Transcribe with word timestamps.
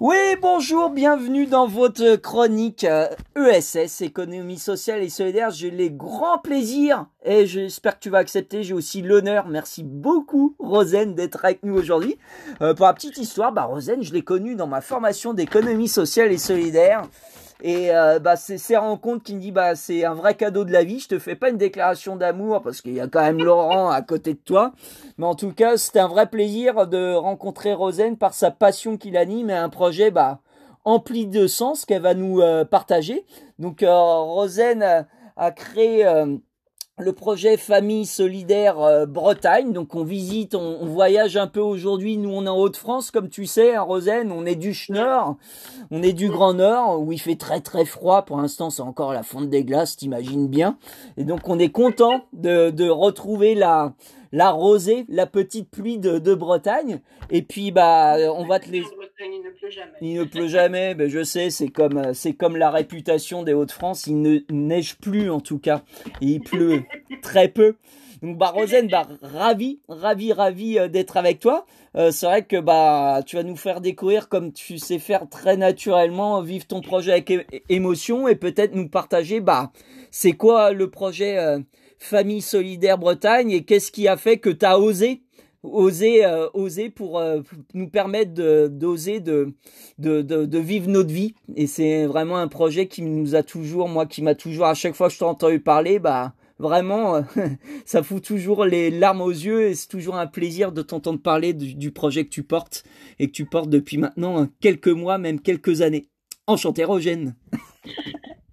Oui, 0.00 0.16
bonjour, 0.40 0.90
bienvenue 0.90 1.46
dans 1.46 1.66
votre 1.66 2.14
chronique 2.16 2.86
ESS, 3.34 4.02
économie 4.02 4.58
sociale 4.58 5.02
et 5.02 5.08
solidaire. 5.08 5.50
J'ai 5.50 5.72
les 5.72 5.90
grands 5.90 6.38
plaisirs 6.38 7.06
et 7.24 7.46
j'espère 7.46 7.94
que 7.96 8.04
tu 8.04 8.10
vas 8.10 8.18
accepter. 8.18 8.62
J'ai 8.62 8.74
aussi 8.74 9.02
l'honneur, 9.02 9.48
merci 9.48 9.82
beaucoup 9.82 10.54
Rosen 10.60 11.16
d'être 11.16 11.44
avec 11.44 11.64
nous 11.64 11.74
aujourd'hui. 11.74 12.16
pour 12.58 12.86
la 12.86 12.94
petite 12.94 13.18
histoire, 13.18 13.52
bah 13.52 13.64
Rosen, 13.64 14.02
je 14.02 14.12
l'ai 14.12 14.22
connue 14.22 14.54
dans 14.54 14.68
ma 14.68 14.80
formation 14.80 15.34
d'économie 15.34 15.88
sociale 15.88 16.30
et 16.30 16.38
solidaire. 16.38 17.02
Et 17.62 17.90
euh, 17.90 18.20
bah 18.20 18.36
c'est 18.36 18.58
ces 18.58 18.76
rencontres 18.76 19.24
qui 19.24 19.34
me 19.34 19.40
dit 19.40 19.50
bah 19.50 19.74
c'est 19.74 20.04
un 20.04 20.14
vrai 20.14 20.34
cadeau 20.34 20.64
de 20.64 20.72
la 20.72 20.84
vie. 20.84 21.00
Je 21.00 21.08
te 21.08 21.18
fais 21.18 21.34
pas 21.34 21.50
une 21.50 21.56
déclaration 21.56 22.14
d'amour 22.14 22.62
parce 22.62 22.80
qu'il 22.80 22.94
y 22.94 23.00
a 23.00 23.08
quand 23.08 23.22
même 23.22 23.42
Laurent 23.42 23.90
à 23.90 24.00
côté 24.02 24.34
de 24.34 24.38
toi, 24.38 24.72
mais 25.16 25.26
en 25.26 25.34
tout 25.34 25.52
cas 25.52 25.76
c'était 25.76 25.98
un 25.98 26.08
vrai 26.08 26.26
plaisir 26.26 26.86
de 26.86 27.14
rencontrer 27.14 27.74
Rosen 27.74 28.16
par 28.16 28.32
sa 28.34 28.52
passion 28.52 28.96
qui 28.96 29.10
l'anime 29.10 29.50
et 29.50 29.54
un 29.54 29.68
projet 29.70 30.10
bah 30.12 30.40
empli 30.84 31.26
de 31.26 31.48
sens 31.48 31.84
qu'elle 31.84 32.02
va 32.02 32.14
nous 32.14 32.40
euh, 32.40 32.64
partager. 32.64 33.26
Donc 33.58 33.82
euh, 33.82 33.92
Rosen 33.92 35.06
a 35.36 35.50
créé 35.50 36.04
le 36.98 37.12
projet 37.12 37.56
Famille 37.56 38.06
Solidaire 38.06 38.80
euh, 38.80 39.06
Bretagne. 39.06 39.72
Donc 39.72 39.94
on 39.94 40.04
visite, 40.04 40.54
on, 40.54 40.86
voyage 40.86 41.36
un 41.36 41.46
peu 41.46 41.60
aujourd'hui. 41.60 42.16
Nous 42.16 42.30
on 42.30 42.44
est 42.44 42.48
en 42.48 42.58
Haute-France, 42.58 43.10
comme 43.10 43.28
tu 43.28 43.46
sais, 43.46 43.74
à 43.74 43.82
Rosen. 43.82 44.32
On 44.32 44.44
est 44.44 44.56
du 44.56 44.76
Nord, 44.90 45.36
on 45.90 46.02
est 46.02 46.12
du 46.12 46.28
Grand 46.28 46.54
Nord 46.54 47.00
où 47.00 47.12
il 47.12 47.20
fait 47.20 47.36
très 47.36 47.60
très 47.60 47.84
froid. 47.84 48.22
Pour 48.22 48.38
l'instant 48.38 48.70
c'est 48.70 48.82
encore 48.82 49.12
la 49.12 49.22
fonte 49.22 49.48
des 49.48 49.64
glaces, 49.64 49.96
t'imagines 49.96 50.48
bien. 50.48 50.78
Et 51.16 51.24
donc 51.24 51.48
on 51.48 51.58
est 51.58 51.70
content 51.70 52.24
de, 52.32 52.70
de 52.70 52.88
retrouver 52.88 53.54
la 53.54 53.94
la 54.30 54.50
rosée, 54.50 55.06
la 55.08 55.26
petite 55.26 55.70
pluie 55.70 55.98
de, 55.98 56.18
de 56.18 56.34
Bretagne. 56.34 57.00
Et 57.30 57.42
puis 57.42 57.70
bah 57.70 58.16
on 58.34 58.46
va 58.46 58.60
te 58.60 58.68
les 58.70 58.82
il 59.20 59.42
ne 59.42 59.50
pleut 59.50 59.70
jamais. 59.70 59.92
Il 60.00 60.14
ne 60.14 60.24
pleut 60.24 60.48
jamais, 60.48 60.94
ben 60.94 61.08
je 61.08 61.22
sais, 61.24 61.50
c'est 61.50 61.68
comme 61.68 62.14
c'est 62.14 62.34
comme 62.34 62.56
la 62.56 62.70
réputation 62.70 63.42
des 63.42 63.52
Hauts-de-France, 63.52 64.06
il 64.06 64.20
ne 64.22 64.40
neige 64.50 64.96
plus 64.96 65.30
en 65.30 65.40
tout 65.40 65.58
cas, 65.58 65.82
il 66.20 66.40
pleut 66.40 66.82
très 67.22 67.48
peu. 67.48 67.76
Donc 68.22 68.36
bah 68.36 68.48
Rosen, 68.48 68.88
bah 68.88 69.06
ravi, 69.22 69.80
ravi, 69.88 70.32
ravi 70.32 70.78
euh, 70.78 70.88
d'être 70.88 71.16
avec 71.16 71.38
toi. 71.38 71.66
Euh, 71.96 72.10
c'est 72.10 72.26
vrai 72.26 72.44
que 72.44 72.60
bah 72.60 73.20
tu 73.24 73.36
vas 73.36 73.44
nous 73.44 73.56
faire 73.56 73.80
découvrir 73.80 74.28
comme 74.28 74.52
tu 74.52 74.78
sais 74.78 74.98
faire 74.98 75.28
très 75.28 75.56
naturellement, 75.56 76.40
vivre 76.42 76.66
ton 76.66 76.80
projet 76.80 77.12
avec 77.12 77.32
émotion 77.68 78.28
et 78.28 78.34
peut-être 78.34 78.74
nous 78.74 78.88
partager 78.88 79.40
bah 79.40 79.70
c'est 80.10 80.32
quoi 80.32 80.72
le 80.72 80.90
projet 80.90 81.38
euh, 81.38 81.60
Famille 81.98 82.42
Solidaire 82.42 82.98
Bretagne 82.98 83.50
et 83.50 83.64
qu'est-ce 83.64 83.90
qui 83.90 84.08
a 84.08 84.16
fait 84.16 84.38
que 84.38 84.50
tu 84.50 84.64
as 84.64 84.78
osé 84.78 85.22
oser 85.62 86.24
euh, 86.24 86.48
oser 86.54 86.90
pour 86.90 87.18
euh, 87.18 87.40
nous 87.74 87.88
permettre 87.88 88.32
d'oser 88.68 89.20
de 89.20 89.54
de, 89.98 90.22
de, 90.22 90.44
de 90.44 90.58
vivre 90.58 90.88
notre 90.88 91.12
vie. 91.12 91.34
Et 91.56 91.66
c'est 91.66 92.06
vraiment 92.06 92.36
un 92.38 92.48
projet 92.48 92.86
qui 92.86 93.02
nous 93.02 93.34
a 93.34 93.42
toujours 93.42 93.88
moi 93.88 94.06
qui 94.06 94.22
m'a 94.22 94.34
toujours 94.34 94.66
à 94.66 94.74
chaque 94.74 94.94
fois 94.94 95.08
que 95.08 95.14
je 95.14 95.18
t'ai 95.18 95.24
entendu 95.24 95.60
parler 95.60 95.98
bah 95.98 96.34
vraiment 96.58 97.16
euh, 97.16 97.22
ça 97.84 98.02
fout 98.02 98.22
toujours 98.22 98.64
les 98.64 98.90
larmes 98.90 99.20
aux 99.20 99.30
yeux 99.30 99.68
et 99.68 99.74
c'est 99.74 99.88
toujours 99.88 100.16
un 100.16 100.26
plaisir 100.26 100.72
de 100.72 100.82
t'entendre 100.82 101.20
parler 101.20 101.52
du, 101.52 101.74
du, 101.74 101.90
projet 101.90 102.24
que 102.24 102.30
tu 102.30 102.42
portes 102.42 102.84
et 103.18 103.28
que 103.28 103.32
tu 103.32 103.44
portes 103.44 103.70
depuis 103.70 103.98
maintenant 103.98 104.48
quelques 104.60 104.88
mois 104.88 105.18
même 105.18 105.40
quelques 105.40 105.82
années. 105.82 106.08
Enchanté 106.46 106.84
Rogène 106.84 107.36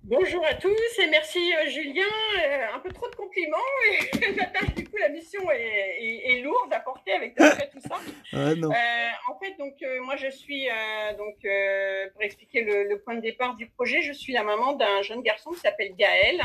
Bonjour 0.08 0.45
à 0.45 0.53
tous 0.53 1.00
et 1.00 1.08
merci 1.08 1.39
euh, 1.56 1.67
Julien. 1.67 2.03
Euh, 2.38 2.75
un 2.75 2.80
peu 2.80 2.92
trop 2.92 3.09
de 3.09 3.16
compliments 3.16 3.58
et 3.89 4.34
la 4.36 4.45
tâche 4.45 4.75
du 4.75 4.88
coup 4.88 4.97
la 4.97 5.09
mission 5.09 5.42
est, 5.50 6.42
lourde 6.44 6.72
à 6.72 6.80
porter 6.80 7.14
avec 7.14 7.34
tout 7.36 7.80
ça. 7.80 7.97
Non. 8.56 8.70
Euh, 8.70 9.09
en 9.31 9.39
fait 9.39 9.58
donc 9.58 9.73
moi 10.03 10.16
je 10.16 10.30
suis 10.30 10.67
donc 11.17 11.38
pour 12.14 12.22
expliquer 12.22 12.62
le, 12.62 13.00
point 13.00 13.16
de 13.16 13.22
départ 13.22 13.56
du 13.56 13.67
projet, 13.67 14.03
je 14.03 14.12
suis 14.12 14.31
la 14.31 14.44
maman 14.44 14.73
d'un 14.73 15.02
jeune 15.02 15.23
garçon 15.23 15.52
qui 15.52 15.59
s'appelle 15.62 15.95
Gaël. 15.95 16.40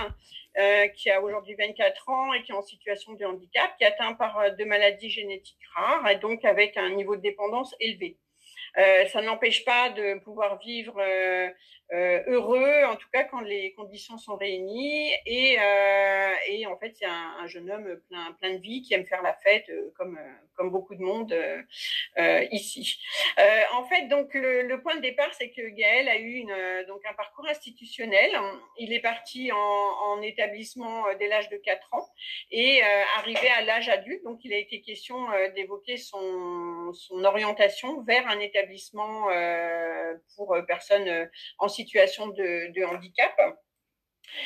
qui 0.95 1.11
a 1.11 1.21
aujourd'hui 1.21 1.55
24 1.55 2.09
ans 2.09 2.33
et 2.33 2.43
qui 2.43 2.53
est 2.53 2.55
en 2.55 2.63
situation 2.63 3.13
de 3.13 3.27
handicap, 3.27 3.77
qui 3.77 3.85
est 3.85 3.89
atteint 3.89 4.15
par 4.15 4.57
deux 4.57 4.65
maladies 4.65 5.11
génétiques 5.11 5.61
rares 5.75 6.09
et 6.09 6.17
donc 6.17 6.47
avec 6.47 6.79
un 6.79 6.89
niveau 6.91 7.15
de 7.15 7.21
dépendance 7.21 7.75
élevé. 7.79 8.17
Ça 8.75 9.23
n'empêche 9.23 9.65
pas 9.65 9.91
de 9.91 10.19
pouvoir 10.21 10.59
vivre 10.59 11.01
euh, 11.93 12.23
heureux, 12.27 12.85
en 12.85 12.95
tout 12.95 13.09
cas 13.13 13.25
quand 13.25 13.41
les 13.41 13.73
conditions 13.73 14.17
sont 14.17 14.37
réunies. 14.37 15.11
Et, 15.27 15.57
euh, 15.59 16.33
et 16.49 16.67
en 16.67 16.77
fait, 16.79 16.95
c'est 16.97 17.07
un, 17.07 17.37
un, 17.41 17.47
jeune 17.49 17.71
homme 17.71 18.01
plein, 18.09 18.33
plein 18.41 18.55
de 18.55 18.61
vie 18.61 18.83
qui 18.83 18.95
aime 18.95 19.07
faire 19.07 19.23
la 19.23 19.35
fête, 19.35 19.69
euh, 19.71 19.93
comme, 19.97 20.17
euh, 20.17 20.33
comme 20.55 20.71
beaucoup 20.71 20.95
de 20.95 21.03
monde 21.03 21.33
euh, 21.33 22.47
ici. 22.53 23.01
en 23.73 23.85
fait, 23.85 24.09
donc 24.09 24.35
le, 24.35 24.63
le, 24.63 24.83
point 24.83 24.95
de 24.97 25.01
départ, 25.01 25.33
c'est 25.35 25.51
que 25.51 25.69
Gaël 25.71 26.09
a 26.09 26.19
eu 26.19 26.35
une, 26.35 26.85
donc 26.87 27.01
un 27.07 27.15
parcours 27.15 27.47
institutionnel. 27.49 28.39
Il 28.79 28.93
est 28.93 29.01
parti 29.01 29.51
en, 29.51 29.57
en 29.57 30.23
établissement 30.23 31.05
dès 31.19 31.29
l'âge 31.29 31.49
de 31.49 31.57
4 31.57 31.95
ans 31.95 32.09
et 32.51 32.83
arrivé 33.19 33.49
à 33.49 33.63
l'âge 33.63 33.89
adulte. 33.89 34.23
Donc, 34.25 34.41
il 34.45 34.53
a 34.53 34.59
été 34.59 34.81
question 34.81 35.27
d'évoquer 35.55 35.97
son, 35.97 36.80
son 36.93 37.25
orientation 37.25 38.03
vers 38.03 38.27
un 38.29 38.41
établissement 38.41 39.27
pour 40.37 40.57
personnes 40.67 41.29
en 41.59 41.69
situation 41.69 42.29
situation 42.29 42.29
de, 42.29 42.85
handicap. 42.85 43.33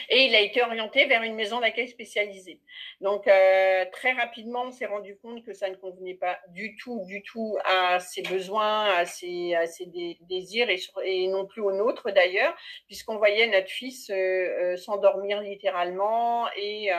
Et 0.08 0.24
il 0.24 0.34
a 0.34 0.40
été 0.40 0.62
orienté 0.62 1.06
vers 1.06 1.22
une 1.22 1.34
maison 1.34 1.60
d'accueil 1.60 1.88
spécialisée. 1.88 2.60
Donc 3.00 3.26
euh, 3.28 3.84
très 3.92 4.12
rapidement, 4.12 4.64
on 4.64 4.70
s'est 4.70 4.86
rendu 4.86 5.16
compte 5.18 5.44
que 5.44 5.52
ça 5.52 5.68
ne 5.68 5.76
convenait 5.76 6.14
pas 6.14 6.38
du 6.48 6.76
tout, 6.76 7.04
du 7.06 7.22
tout 7.22 7.56
à 7.64 8.00
ses 8.00 8.22
besoins, 8.22 8.84
à 8.94 9.06
ses, 9.06 9.54
à 9.54 9.66
ses 9.66 9.86
désirs 10.22 10.68
et, 10.70 11.28
non 11.28 11.46
plus 11.46 11.62
aux 11.62 11.72
nôtres 11.72 12.12
d'ailleurs, 12.12 12.54
puisqu'on 12.86 13.16
voyait 13.16 13.46
notre 13.46 13.68
fils 13.68 14.10
euh, 14.10 14.14
euh, 14.14 14.76
s'endormir 14.76 15.40
littéralement 15.40 16.46
et, 16.56 16.90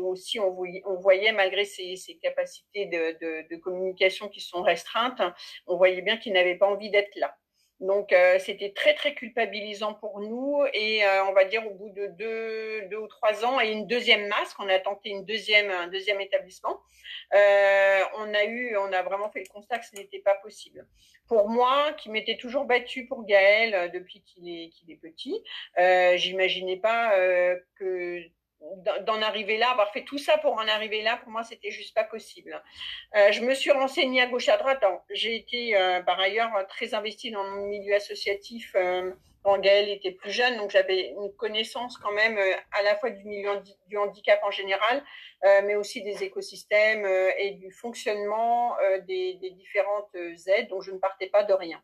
aussi 0.00 0.38
on 0.38 0.50
voyait, 1.00 1.32
malgré 1.32 1.64
ses, 1.64 1.96
capacités 2.22 2.86
de, 2.86 3.18
de, 3.20 3.54
de 3.54 3.56
communication 3.60 4.28
qui 4.28 4.40
sont 4.40 4.62
restreintes, 4.62 5.22
on 5.66 5.76
voyait 5.76 6.02
bien 6.02 6.16
qu'il 6.16 6.32
n'avait 6.32 6.56
pas 6.56 6.66
envie 6.66 6.90
d'être 6.90 7.14
là. 7.16 7.34
Donc 7.80 8.12
euh, 8.12 8.38
c'était 8.38 8.72
très 8.72 8.94
très 8.94 9.14
culpabilisant 9.14 9.94
pour 9.94 10.20
nous 10.20 10.62
et 10.72 11.04
euh, 11.04 11.24
on 11.24 11.32
va 11.32 11.44
dire 11.44 11.66
au 11.66 11.74
bout 11.74 11.90
de 11.90 12.06
deux, 12.06 12.88
deux 12.88 12.98
ou 12.98 13.08
trois 13.08 13.44
ans 13.44 13.60
et 13.60 13.72
une 13.72 13.86
deuxième 13.86 14.28
masque, 14.28 14.56
on 14.60 14.68
a 14.68 14.78
tenté 14.78 15.10
une 15.10 15.24
deuxième 15.24 15.70
un 15.70 15.88
deuxième 15.88 16.20
établissement. 16.20 16.80
Euh, 17.34 18.00
on 18.18 18.32
a 18.32 18.44
eu, 18.44 18.76
on 18.76 18.92
a 18.92 19.02
vraiment 19.02 19.28
fait 19.30 19.40
le 19.40 19.52
constat 19.52 19.78
que 19.78 19.86
ce 19.86 19.96
n'était 19.96 20.20
pas 20.20 20.36
possible. 20.36 20.86
Pour 21.26 21.48
moi, 21.48 21.92
qui 21.94 22.10
m'étais 22.10 22.36
toujours 22.36 22.64
battue 22.64 23.06
pour 23.06 23.24
Gaël 23.24 23.90
depuis 23.92 24.22
qu'il 24.22 24.48
est 24.48 24.68
qu'il 24.68 24.90
est 24.92 24.96
petit, 24.96 25.42
j'imaginais 26.16 26.76
pas 26.76 27.12
que 27.74 28.22
d'en 29.02 29.20
arriver 29.22 29.56
là, 29.56 29.70
avoir 29.70 29.92
fait 29.92 30.04
tout 30.04 30.18
ça 30.18 30.38
pour 30.38 30.54
en 30.54 30.66
arriver 30.68 31.02
là, 31.02 31.18
pour 31.18 31.30
moi, 31.30 31.42
c'était 31.42 31.70
juste 31.70 31.94
pas 31.94 32.04
possible. 32.04 32.62
Euh, 33.16 33.32
je 33.32 33.42
me 33.42 33.54
suis 33.54 33.70
renseignée 33.70 34.22
à 34.22 34.26
gauche 34.26 34.48
à 34.48 34.56
droite. 34.56 34.82
J'ai 35.10 35.36
été 35.36 35.76
euh, 35.76 36.02
par 36.02 36.18
ailleurs 36.18 36.50
très 36.68 36.94
investie 36.94 37.30
dans 37.30 37.44
mon 37.44 37.66
milieu 37.66 37.94
associatif 37.94 38.72
euh, 38.74 39.12
quand 39.42 39.58
Gaël 39.58 39.90
était 39.90 40.12
plus 40.12 40.30
jeune, 40.30 40.56
donc 40.56 40.70
j'avais 40.70 41.08
une 41.10 41.30
connaissance 41.36 41.98
quand 41.98 42.12
même 42.12 42.38
euh, 42.38 42.54
à 42.72 42.82
la 42.82 42.96
fois 42.96 43.10
du 43.10 43.24
milieu 43.24 43.62
du 43.86 43.98
handicap 43.98 44.40
en 44.42 44.50
général, 44.50 45.04
euh, 45.44 45.60
mais 45.64 45.76
aussi 45.76 46.02
des 46.02 46.24
écosystèmes 46.24 47.06
et 47.38 47.50
du 47.52 47.70
fonctionnement 47.70 48.74
des, 49.06 49.34
des 49.34 49.50
différentes 49.50 50.14
aides, 50.46 50.68
donc 50.68 50.82
je 50.82 50.92
ne 50.92 50.98
partais 50.98 51.26
pas 51.26 51.44
de 51.44 51.52
rien. 51.52 51.82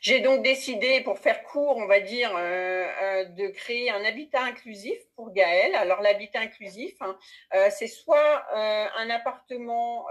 J'ai 0.00 0.20
donc 0.20 0.42
décidé, 0.44 1.00
pour 1.00 1.18
faire 1.18 1.42
court, 1.42 1.76
on 1.76 1.86
va 1.86 2.00
dire, 2.00 2.32
euh, 2.36 2.86
euh, 3.02 3.24
de 3.24 3.48
créer 3.48 3.90
un 3.90 4.04
habitat 4.04 4.42
inclusif 4.42 4.98
pour 5.16 5.32
Gaël. 5.32 5.74
Alors 5.74 6.00
l'habitat 6.02 6.40
inclusif, 6.40 6.94
hein, 7.00 7.18
euh, 7.54 7.68
c'est 7.70 7.88
soit 7.88 8.44
un 8.54 9.10
appartement 9.10 10.06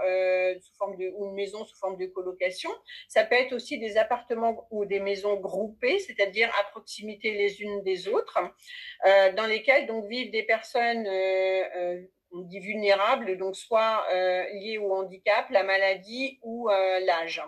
sous 0.60 0.74
forme 0.76 0.96
de 0.96 1.10
ou 1.16 1.26
une 1.26 1.34
maison 1.34 1.64
sous 1.64 1.76
forme 1.76 1.96
de 1.96 2.06
colocation. 2.06 2.70
Ça 3.08 3.24
peut 3.24 3.34
être 3.34 3.52
aussi 3.52 3.78
des 3.78 3.96
appartements 3.96 4.66
ou 4.70 4.84
des 4.84 5.00
maisons 5.00 5.36
groupées, 5.36 5.98
c'est-à-dire 5.98 6.50
à 6.60 6.64
proximité 6.70 7.32
les 7.32 7.62
unes 7.62 7.82
des 7.82 8.08
autres, 8.08 8.38
dans 9.04 9.46
lesquelles 9.46 9.86
donc 9.86 10.06
vivent 10.06 10.30
des 10.30 10.42
personnes 10.42 11.06
on 12.32 12.40
dit 12.42 12.60
vulnérables, 12.60 13.38
donc 13.38 13.56
soit 13.56 14.06
liées 14.52 14.78
au 14.78 14.92
handicap, 14.94 15.48
la 15.50 15.62
maladie 15.62 16.38
ou 16.42 16.68
l'âge. 16.68 17.42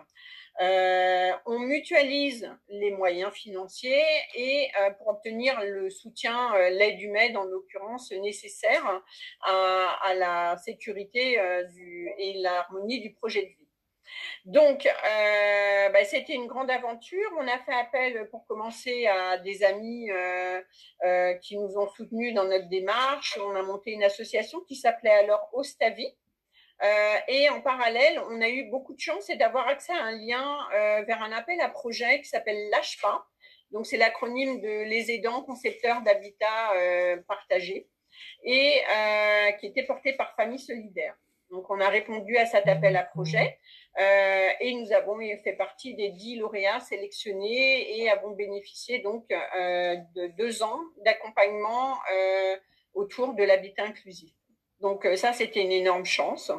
Euh, 0.60 1.32
on 1.46 1.58
mutualise 1.58 2.50
les 2.68 2.90
moyens 2.90 3.32
financiers 3.32 4.04
et 4.34 4.68
euh, 4.80 4.90
pour 4.90 5.08
obtenir 5.08 5.58
le 5.62 5.88
soutien, 5.88 6.54
euh, 6.54 6.68
l'aide 6.70 7.00
humaine 7.00 7.36
en 7.36 7.44
l'occurrence 7.44 8.12
nécessaire 8.12 9.02
à, 9.42 10.14
la 10.14 10.56
sécurité 10.58 11.38
du, 11.74 12.10
et 12.18 12.34
l'harmonie 12.42 13.00
du 13.00 13.14
projet 13.14 13.42
de 13.42 13.46
vie. 13.48 13.56
Donc, 14.44 14.88
bah, 15.92 16.04
c'était 16.04 16.34
une 16.34 16.46
grande 16.46 16.70
aventure. 16.70 17.30
On 17.38 17.46
a 17.46 17.58
fait 17.58 17.72
appel 17.72 18.28
pour 18.30 18.46
commencer 18.46 19.06
à 19.06 19.38
des 19.38 19.62
amis 19.62 20.10
qui 21.42 21.56
nous 21.56 21.78
ont 21.78 21.88
soutenus 21.88 22.34
dans 22.34 22.44
notre 22.44 22.68
démarche. 22.68 23.38
On 23.40 23.54
a 23.54 23.62
monté 23.62 23.92
une 23.92 24.02
association 24.02 24.60
qui 24.66 24.74
s'appelait 24.74 25.10
alors 25.10 25.48
Ostavi, 25.52 26.12
et 27.28 27.48
en 27.50 27.60
parallèle, 27.60 28.20
on 28.30 28.40
a 28.40 28.48
eu 28.48 28.64
beaucoup 28.70 28.94
de 28.94 29.00
chance 29.00 29.28
d'avoir 29.28 29.68
accès 29.68 29.92
à 29.92 30.02
un 30.02 30.12
lien 30.12 30.58
vers 31.06 31.22
un 31.22 31.32
appel 31.32 31.60
à 31.60 31.68
projet 31.68 32.20
qui 32.20 32.28
s'appelle 32.28 32.70
Lâche. 32.70 32.98
Donc, 33.70 33.86
c'est 33.86 33.96
l'acronyme 33.96 34.60
de 34.60 34.84
Les 34.84 35.10
aidants 35.10 35.42
concepteurs 35.42 36.00
d'habitat 36.02 36.72
partagé 37.28 37.88
et 38.44 38.82
qui 39.60 39.66
était 39.66 39.84
porté 39.84 40.14
par 40.14 40.34
Famille 40.36 40.58
Solidaire. 40.58 41.16
Donc, 41.50 41.68
on 41.68 41.80
a 41.80 41.88
répondu 41.88 42.36
à 42.36 42.46
cet 42.46 42.68
appel 42.68 42.96
à 42.96 43.02
projet 43.02 43.58
euh, 43.98 44.48
et 44.60 44.72
nous 44.74 44.92
avons 44.92 45.18
fait 45.42 45.54
partie 45.54 45.94
des 45.94 46.10
dix 46.10 46.36
lauréats 46.36 46.78
sélectionnés 46.80 47.98
et 47.98 48.08
avons 48.08 48.30
bénéficié 48.30 49.00
donc 49.00 49.24
euh, 49.32 49.96
de 50.14 50.28
deux 50.38 50.62
ans 50.62 50.78
d'accompagnement 51.04 51.98
euh, 52.12 52.56
autour 52.94 53.34
de 53.34 53.42
l'habitat 53.42 53.84
inclusif. 53.84 54.32
Donc 54.80 55.04
euh, 55.04 55.14
ça, 55.16 55.32
c'était 55.32 55.62
une 55.62 55.72
énorme 55.72 56.06
chance. 56.06 56.50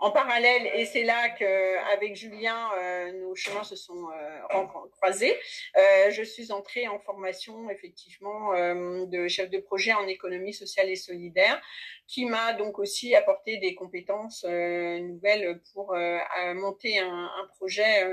En 0.00 0.10
parallèle, 0.10 0.70
et 0.74 0.84
c'est 0.84 1.02
là 1.02 1.30
qu'avec 1.30 2.14
Julien, 2.14 2.70
euh, 2.78 3.12
nos 3.12 3.34
chemins 3.34 3.64
se 3.64 3.76
sont 3.76 4.08
euh, 4.10 4.64
croisés, 4.92 5.34
je 6.10 6.22
suis 6.22 6.52
entrée 6.52 6.88
en 6.88 6.98
formation 6.98 7.70
effectivement 7.70 8.52
de 8.54 9.28
chef 9.28 9.50
de 9.50 9.58
projet 9.58 9.92
en 9.92 10.06
économie 10.06 10.52
sociale 10.52 10.90
et 10.90 10.96
solidaire, 10.96 11.60
qui 12.06 12.26
m'a 12.26 12.52
donc 12.52 12.78
aussi 12.78 13.14
apporté 13.14 13.58
des 13.58 13.74
compétences 13.74 14.44
nouvelles 14.44 15.60
pour 15.72 15.94
monter 16.54 16.98
un, 16.98 17.30
un 17.40 17.46
projet 17.56 18.04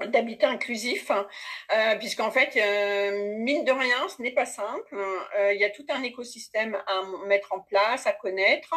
d'habitat 0.00 0.48
inclusif, 0.48 1.10
euh, 1.10 1.96
puisqu'en 1.96 2.30
fait, 2.30 2.56
euh, 2.56 3.36
mine 3.38 3.64
de 3.64 3.72
rien, 3.72 4.08
ce 4.08 4.20
n'est 4.22 4.32
pas 4.32 4.44
simple. 4.44 4.96
Euh, 5.38 5.52
il 5.52 5.60
y 5.60 5.64
a 5.64 5.70
tout 5.70 5.86
un 5.88 6.02
écosystème 6.02 6.74
à 6.86 7.26
mettre 7.26 7.52
en 7.52 7.60
place, 7.60 8.06
à 8.06 8.12
connaître. 8.12 8.74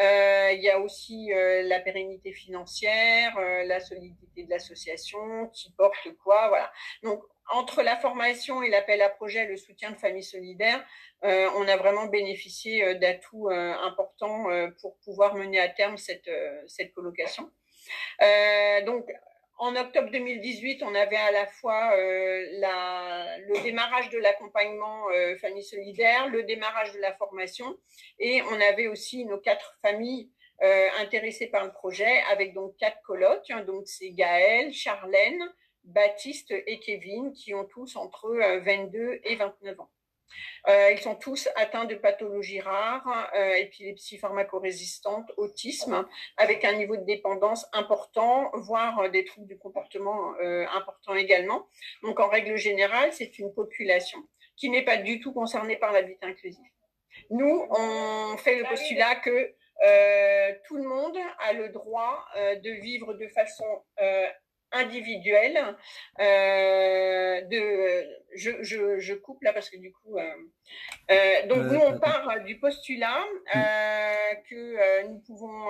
Euh, 0.00 0.50
il 0.52 0.62
y 0.62 0.70
a 0.70 0.78
aussi 0.78 1.30
la 1.32 1.80
pérennité 1.80 2.32
financière, 2.32 3.38
la 3.38 3.80
solidité 3.80 4.44
de 4.44 4.50
l'association, 4.50 5.48
qui 5.48 5.72
porte 5.72 6.08
quoi, 6.22 6.48
voilà. 6.48 6.70
Donc, 7.02 7.22
entre 7.52 7.82
la 7.82 7.96
formation 7.96 8.62
et 8.62 8.68
l'appel 8.68 9.02
à 9.02 9.08
projet, 9.08 9.46
le 9.46 9.56
soutien 9.56 9.90
de 9.90 9.96
familles 9.96 10.22
solidaires, 10.22 10.84
on 11.22 11.68
a 11.68 11.76
vraiment 11.76 12.06
bénéficié 12.06 12.94
d'atouts 12.96 13.50
importants 13.50 14.46
pour 14.80 14.96
pouvoir 14.98 15.34
mener 15.34 15.60
à 15.60 15.68
terme 15.68 15.96
cette, 15.96 16.30
cette 16.66 16.92
colocation. 16.92 17.50
donc, 18.86 19.06
en 19.60 19.76
octobre 19.76 20.10
2018, 20.10 20.82
on 20.82 20.94
avait 20.94 21.16
à 21.16 21.30
la 21.30 21.46
fois 21.46 21.92
euh, 21.94 22.46
le 23.46 23.62
démarrage 23.62 24.08
de 24.08 24.18
l'accompagnement 24.18 25.10
euh, 25.10 25.36
famille 25.36 25.62
solidaire, 25.62 26.28
le 26.28 26.42
démarrage 26.44 26.92
de 26.92 26.98
la 26.98 27.12
formation, 27.12 27.78
et 28.18 28.40
on 28.50 28.60
avait 28.60 28.88
aussi 28.88 29.26
nos 29.26 29.38
quatre 29.38 29.78
familles 29.82 30.30
euh, 30.62 30.88
intéressées 30.98 31.48
par 31.48 31.64
le 31.66 31.72
projet, 31.72 32.22
avec 32.32 32.54
donc 32.54 32.74
quatre 32.78 33.02
colloques. 33.02 33.52
Donc 33.66 33.86
c'est 33.86 34.12
Gaël, 34.12 34.72
Charlène, 34.72 35.42
Baptiste 35.84 36.52
et 36.66 36.80
Kevin, 36.80 37.32
qui 37.34 37.52
ont 37.52 37.66
tous 37.66 37.96
entre 37.96 38.30
22 38.64 39.20
et 39.24 39.36
29 39.36 39.78
ans. 39.78 39.90
Euh, 40.68 40.92
ils 40.92 41.00
sont 41.00 41.14
tous 41.14 41.48
atteints 41.56 41.84
de 41.84 41.94
pathologies 41.94 42.60
rares, 42.60 43.30
euh, 43.34 43.54
épilepsie 43.54 44.18
pharmacorésistante, 44.18 45.30
autisme, 45.36 46.06
avec 46.36 46.64
un 46.64 46.72
niveau 46.72 46.96
de 46.96 47.04
dépendance 47.04 47.66
important, 47.72 48.50
voire 48.54 48.98
euh, 49.00 49.08
des 49.08 49.24
troubles 49.24 49.46
du 49.46 49.58
comportement 49.58 50.34
euh, 50.40 50.66
importants 50.74 51.14
également. 51.14 51.66
Donc, 52.02 52.20
en 52.20 52.28
règle 52.28 52.56
générale, 52.56 53.12
c'est 53.12 53.38
une 53.38 53.52
population 53.54 54.18
qui 54.56 54.68
n'est 54.68 54.84
pas 54.84 54.98
du 54.98 55.20
tout 55.20 55.32
concernée 55.32 55.76
par 55.76 55.92
l'habitat 55.92 56.26
inclusif. 56.26 56.66
Nous, 57.30 57.66
on 57.70 58.36
fait 58.36 58.56
le 58.56 58.64
postulat 58.64 59.16
que 59.16 59.54
tout 60.66 60.76
le 60.76 60.82
monde 60.82 61.16
a 61.38 61.54
le 61.54 61.70
droit 61.70 62.26
de 62.36 62.70
vivre 62.70 63.14
de 63.14 63.26
façon 63.28 63.64
individuelle. 64.72 65.76
Euh, 66.20 67.40
de, 67.42 68.06
je, 68.34 68.50
je, 68.62 68.98
je, 68.98 69.14
coupe 69.14 69.42
là 69.42 69.52
parce 69.52 69.70
que 69.70 69.76
du 69.76 69.92
coup, 69.92 70.18
euh, 70.18 70.34
euh, 71.10 71.46
donc 71.46 71.70
nous 71.72 71.80
on 71.80 71.98
part 71.98 72.40
du 72.44 72.58
postulat 72.58 73.24
euh, 73.54 74.34
que 74.48 75.08
nous 75.08 75.18
pouvons 75.20 75.68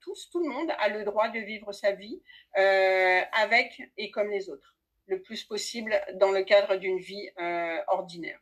tous, 0.00 0.30
tout 0.30 0.40
le 0.40 0.50
monde 0.50 0.70
a 0.78 0.88
le 0.88 1.04
droit 1.04 1.28
de 1.28 1.38
vivre 1.40 1.72
sa 1.72 1.92
vie 1.92 2.20
avec 2.54 3.82
et 3.96 4.10
comme 4.10 4.30
les 4.30 4.50
autres, 4.50 4.76
le 5.06 5.22
plus 5.22 5.44
possible 5.44 6.00
dans 6.14 6.30
le 6.30 6.42
cadre 6.42 6.76
d'une 6.76 6.98
vie 6.98 7.30
ordinaire. 7.88 8.40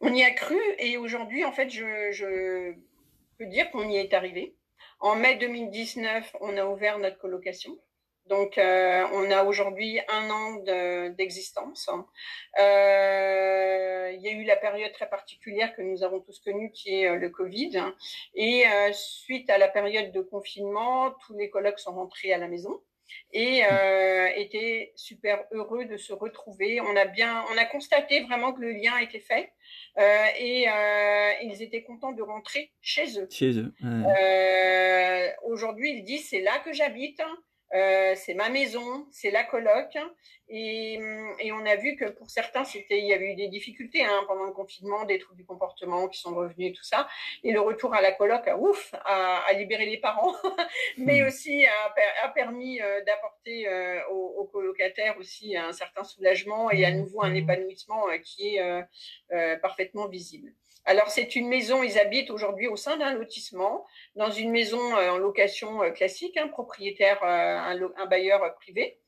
On 0.00 0.12
y 0.12 0.22
a 0.22 0.30
cru 0.32 0.58
et 0.78 0.96
aujourd'hui 0.96 1.44
en 1.44 1.52
fait 1.52 1.70
je, 1.70 2.10
je 2.10 2.74
peux 3.38 3.46
dire 3.46 3.70
qu'on 3.70 3.88
y 3.88 3.96
est 3.96 4.14
arrivé. 4.14 4.56
En 5.00 5.16
mai 5.16 5.36
2019, 5.36 6.36
on 6.40 6.56
a 6.56 6.64
ouvert 6.64 6.98
notre 6.98 7.18
colocation. 7.18 7.78
Donc, 8.26 8.56
euh, 8.56 9.06
on 9.12 9.30
a 9.30 9.44
aujourd'hui 9.44 10.00
un 10.08 10.30
an 10.30 11.10
d'existence. 11.10 11.88
euh, 12.58 14.12
il 14.14 14.22
y 14.22 14.28
a 14.28 14.32
eu 14.32 14.44
la 14.44 14.56
période 14.56 14.92
très 14.92 15.08
particulière 15.08 15.74
que 15.76 15.82
nous 15.82 16.02
avons 16.02 16.20
tous 16.20 16.38
connue, 16.40 16.70
qui 16.72 17.02
est 17.02 17.08
euh, 17.08 17.16
le 17.16 17.28
Covid. 17.28 17.82
Et 18.34 18.66
euh, 18.66 18.92
suite 18.92 19.50
à 19.50 19.58
la 19.58 19.68
période 19.68 20.12
de 20.12 20.20
confinement, 20.22 21.12
tous 21.26 21.36
les 21.36 21.50
colloques 21.50 21.80
sont 21.80 21.94
rentrés 21.94 22.32
à 22.32 22.38
la 22.38 22.48
maison 22.48 22.80
et 23.32 23.62
euh, 23.70 24.28
étaient 24.36 24.92
super 24.96 25.44
heureux 25.52 25.84
de 25.84 25.96
se 25.96 26.12
retrouver. 26.12 26.80
On 26.80 26.96
a 26.96 27.04
bien, 27.04 27.44
on 27.52 27.58
a 27.58 27.64
constaté 27.66 28.22
vraiment 28.22 28.52
que 28.52 28.60
le 28.60 28.72
lien 28.72 28.96
était 28.98 29.20
fait 29.20 29.52
euh, 29.98 30.26
et 30.38 30.66
euh, 30.68 31.32
ils 31.42 31.62
étaient 31.62 31.82
contents 31.82 32.12
de 32.12 32.22
rentrer 32.22 32.72
chez 32.80 33.18
eux. 33.20 33.28
Chez 33.30 33.58
eux. 33.58 33.72
Ouais. 33.82 35.36
Aujourd'hui, 35.44 35.98
ils 35.98 36.04
disent 36.04 36.28
c'est 36.30 36.40
là 36.40 36.58
que 36.64 36.72
j'habite. 36.72 37.20
Euh, 37.74 38.14
c'est 38.16 38.34
ma 38.34 38.48
maison, 38.48 39.06
c'est 39.10 39.30
la 39.30 39.44
coloc. 39.44 39.96
Et, 40.48 41.00
et, 41.40 41.52
on 41.52 41.64
a 41.64 41.76
vu 41.76 41.96
que 41.96 42.04
pour 42.04 42.28
certains, 42.28 42.64
c'était, 42.64 42.98
il 42.98 43.06
y 43.06 43.14
avait 43.14 43.32
eu 43.32 43.34
des 43.34 43.48
difficultés 43.48 44.04
hein, 44.04 44.24
pendant 44.28 44.44
le 44.44 44.52
confinement, 44.52 45.04
des 45.04 45.18
troubles 45.18 45.38
du 45.38 45.46
comportement 45.46 46.06
qui 46.06 46.20
sont 46.20 46.34
revenus 46.34 46.70
et 46.70 46.72
tout 46.72 46.84
ça. 46.84 47.08
Et 47.42 47.52
le 47.52 47.60
retour 47.60 47.94
à 47.94 48.02
la 48.02 48.12
coloc, 48.12 48.46
a, 48.46 48.58
ouf, 48.58 48.94
a, 49.06 49.52
libéré 49.54 49.86
les 49.86 49.96
parents, 49.96 50.34
mais 50.98 51.22
mmh. 51.22 51.26
aussi 51.26 51.64
a, 51.64 51.94
a 52.24 52.28
permis 52.28 52.80
euh, 52.80 53.02
d'apporter 53.04 53.66
euh, 53.66 54.00
aux, 54.10 54.34
aux, 54.38 54.44
colocataires 54.44 55.16
aussi 55.18 55.56
un 55.56 55.72
certain 55.72 56.04
soulagement 56.04 56.70
et 56.70 56.84
à 56.84 56.90
nouveau 56.90 57.22
un 57.22 57.34
épanouissement 57.34 58.08
euh, 58.08 58.18
qui 58.18 58.56
est 58.56 58.60
euh, 58.60 58.82
euh, 59.32 59.56
parfaitement 59.56 60.08
visible. 60.08 60.52
Alors 60.86 61.08
c'est 61.08 61.34
une 61.34 61.48
maison, 61.48 61.82
ils 61.82 61.98
habitent 61.98 62.30
aujourd'hui 62.30 62.66
au 62.66 62.76
sein 62.76 62.96
d'un 62.98 63.14
lotissement, 63.14 63.86
dans 64.16 64.30
une 64.30 64.50
maison 64.50 64.96
euh, 64.96 65.12
en 65.12 65.16
location 65.16 65.82
euh, 65.82 65.90
classique, 65.90 66.36
un 66.36 66.48
propriétaire, 66.48 67.22
euh, 67.22 67.26
un, 67.26 67.80
un, 67.96 68.06
bailleur 68.06 68.54
privé. 68.56 68.98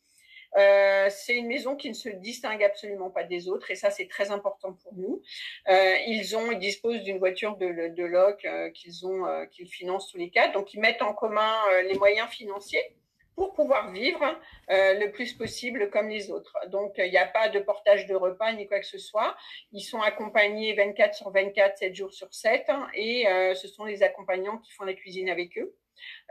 c'est 1.10 1.36
une 1.36 1.48
maison 1.48 1.76
qui 1.76 1.90
ne 1.90 1.94
se 1.94 2.08
distingue 2.08 2.62
absolument 2.62 3.10
pas 3.10 3.24
des 3.24 3.48
autres 3.48 3.70
et 3.70 3.74
ça 3.74 3.90
c'est 3.90 4.08
très 4.08 4.30
important 4.30 4.72
pour 4.72 4.94
nous. 4.94 5.22
ils 5.68 6.34
ont, 6.34 6.50
ils 6.50 6.58
disposent 6.58 7.02
d'une 7.02 7.18
voiture 7.18 7.56
de, 7.58 7.88
de 7.88 8.04
loc 8.04 8.46
qu'ils 8.72 9.06
ont, 9.06 9.24
qu'ils 9.50 9.68
financent 9.68 10.10
tous 10.10 10.16
les 10.16 10.30
quatre, 10.30 10.54
donc 10.54 10.72
ils 10.72 10.80
mettent 10.80 11.02
en 11.02 11.12
commun 11.12 11.54
les 11.82 11.98
moyens 11.98 12.30
financiers 12.30 12.96
pour 13.36 13.52
pouvoir 13.52 13.92
vivre 13.92 14.24
euh, 14.70 14.94
le 14.94 15.12
plus 15.12 15.34
possible 15.34 15.90
comme 15.90 16.08
les 16.08 16.30
autres. 16.30 16.56
Donc, 16.68 16.94
il 16.98 17.10
n'y 17.10 17.18
a 17.18 17.26
pas 17.26 17.48
de 17.48 17.60
portage 17.60 18.06
de 18.06 18.14
repas 18.14 18.52
ni 18.52 18.66
quoi 18.66 18.80
que 18.80 18.86
ce 18.86 18.98
soit. 18.98 19.36
Ils 19.72 19.82
sont 19.82 20.00
accompagnés 20.00 20.74
24 20.74 21.14
sur 21.14 21.30
24, 21.30 21.78
7 21.78 21.94
jours 21.94 22.12
sur 22.12 22.32
7, 22.32 22.64
hein, 22.68 22.88
et 22.94 23.28
euh, 23.28 23.54
ce 23.54 23.68
sont 23.68 23.84
les 23.84 24.02
accompagnants 24.02 24.58
qui 24.58 24.72
font 24.72 24.84
la 24.84 24.94
cuisine 24.94 25.28
avec 25.28 25.56
eux. 25.58 25.76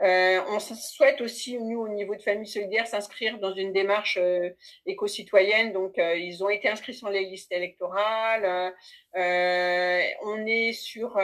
Euh, 0.02 0.40
on 0.48 0.60
souhaite 0.60 1.20
aussi, 1.20 1.58
nous, 1.58 1.80
au 1.80 1.88
niveau 1.88 2.14
de 2.14 2.22
Famille 2.22 2.46
Solidaire, 2.46 2.86
s'inscrire 2.86 3.38
dans 3.38 3.54
une 3.54 3.72
démarche 3.72 4.18
euh, 4.20 4.50
éco-citoyenne. 4.86 5.72
Donc, 5.72 5.98
euh, 5.98 6.16
ils 6.16 6.44
ont 6.44 6.50
été 6.50 6.68
inscrits 6.68 6.94
sur 6.94 7.10
les 7.10 7.24
listes 7.24 7.52
électorales. 7.52 8.74
Euh, 9.16 10.02
on 10.24 10.46
est 10.46 10.72
sur 10.72 11.18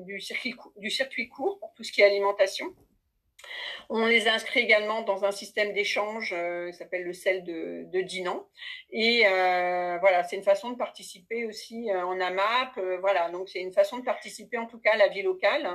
du 0.00 0.20
circuit, 0.20 0.54
du 0.76 0.90
circuit 0.90 1.28
court 1.28 1.58
pour 1.58 1.72
tout 1.74 1.84
ce 1.84 1.92
qui 1.92 2.00
est 2.00 2.06
alimentation. 2.06 2.66
On 3.94 4.06
les 4.06 4.26
inscrit 4.26 4.60
également 4.60 5.02
dans 5.02 5.26
un 5.26 5.32
système 5.32 5.74
d'échange 5.74 6.32
euh, 6.34 6.70
qui 6.70 6.78
s'appelle 6.78 7.04
le 7.04 7.12
sel 7.12 7.44
de, 7.44 7.84
de 7.92 8.00
Dinan. 8.00 8.48
Et 8.90 9.26
euh, 9.26 9.98
voilà, 9.98 10.24
c'est 10.24 10.36
une 10.36 10.42
façon 10.42 10.70
de 10.70 10.78
participer 10.78 11.44
aussi 11.44 11.90
euh, 11.90 12.06
en 12.06 12.18
AMAP. 12.18 12.78
Euh, 12.78 12.96
voilà, 13.00 13.28
donc 13.28 13.50
c'est 13.50 13.60
une 13.60 13.74
façon 13.74 13.98
de 13.98 14.02
participer 14.04 14.56
en 14.56 14.64
tout 14.66 14.78
cas 14.78 14.92
à 14.94 14.96
la 14.96 15.08
vie 15.08 15.20
locale. 15.20 15.68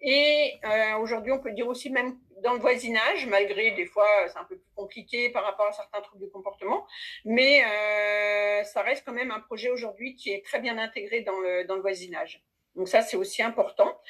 Et 0.00 0.54
euh, 0.64 0.96
aujourd'hui, 0.96 1.30
on 1.30 1.38
peut 1.38 1.52
dire 1.52 1.68
aussi 1.68 1.88
même 1.90 2.18
dans 2.42 2.54
le 2.54 2.58
voisinage, 2.58 3.26
malgré 3.26 3.70
des 3.70 3.86
fois 3.86 4.08
c'est 4.26 4.38
un 4.38 4.44
peu 4.44 4.56
plus 4.56 4.72
compliqué 4.74 5.30
par 5.30 5.44
rapport 5.44 5.68
à 5.68 5.72
certains 5.72 6.00
troubles 6.00 6.24
de 6.24 6.30
comportement, 6.30 6.84
mais 7.24 7.62
euh, 7.62 8.64
ça 8.64 8.82
reste 8.82 9.04
quand 9.06 9.12
même 9.12 9.30
un 9.30 9.38
projet 9.38 9.70
aujourd'hui 9.70 10.16
qui 10.16 10.32
est 10.32 10.44
très 10.44 10.58
bien 10.58 10.78
intégré 10.78 11.20
dans 11.20 11.38
le, 11.38 11.64
dans 11.68 11.76
le 11.76 11.80
voisinage. 11.80 12.42
Donc 12.74 12.88
ça, 12.88 13.02
c'est 13.02 13.16
aussi 13.16 13.42
important. 13.42 14.00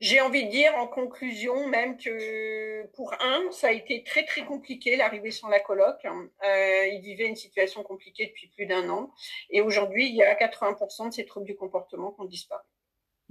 J'ai 0.00 0.20
envie 0.20 0.44
de 0.44 0.50
dire 0.50 0.74
en 0.76 0.88
conclusion 0.88 1.68
même 1.68 1.96
que 1.96 2.84
pour 2.94 3.14
un, 3.20 3.50
ça 3.52 3.68
a 3.68 3.72
été 3.72 4.02
très 4.02 4.24
très 4.24 4.44
compliqué 4.44 4.96
l'arrivée 4.96 5.30
sur 5.30 5.48
la 5.48 5.60
coloc. 5.60 6.04
Euh, 6.04 6.86
il 6.86 7.00
vivait 7.00 7.26
une 7.26 7.36
situation 7.36 7.82
compliquée 7.82 8.26
depuis 8.26 8.48
plus 8.48 8.66
d'un 8.66 8.88
an 8.88 9.12
et 9.50 9.60
aujourd'hui, 9.60 10.08
il 10.08 10.16
y 10.16 10.22
a 10.22 10.34
80% 10.34 11.08
de 11.08 11.14
ces 11.14 11.24
troubles 11.24 11.46
du 11.46 11.56
comportement 11.56 12.10
qui 12.10 12.20
ont 12.20 12.24
disparu. 12.24 12.64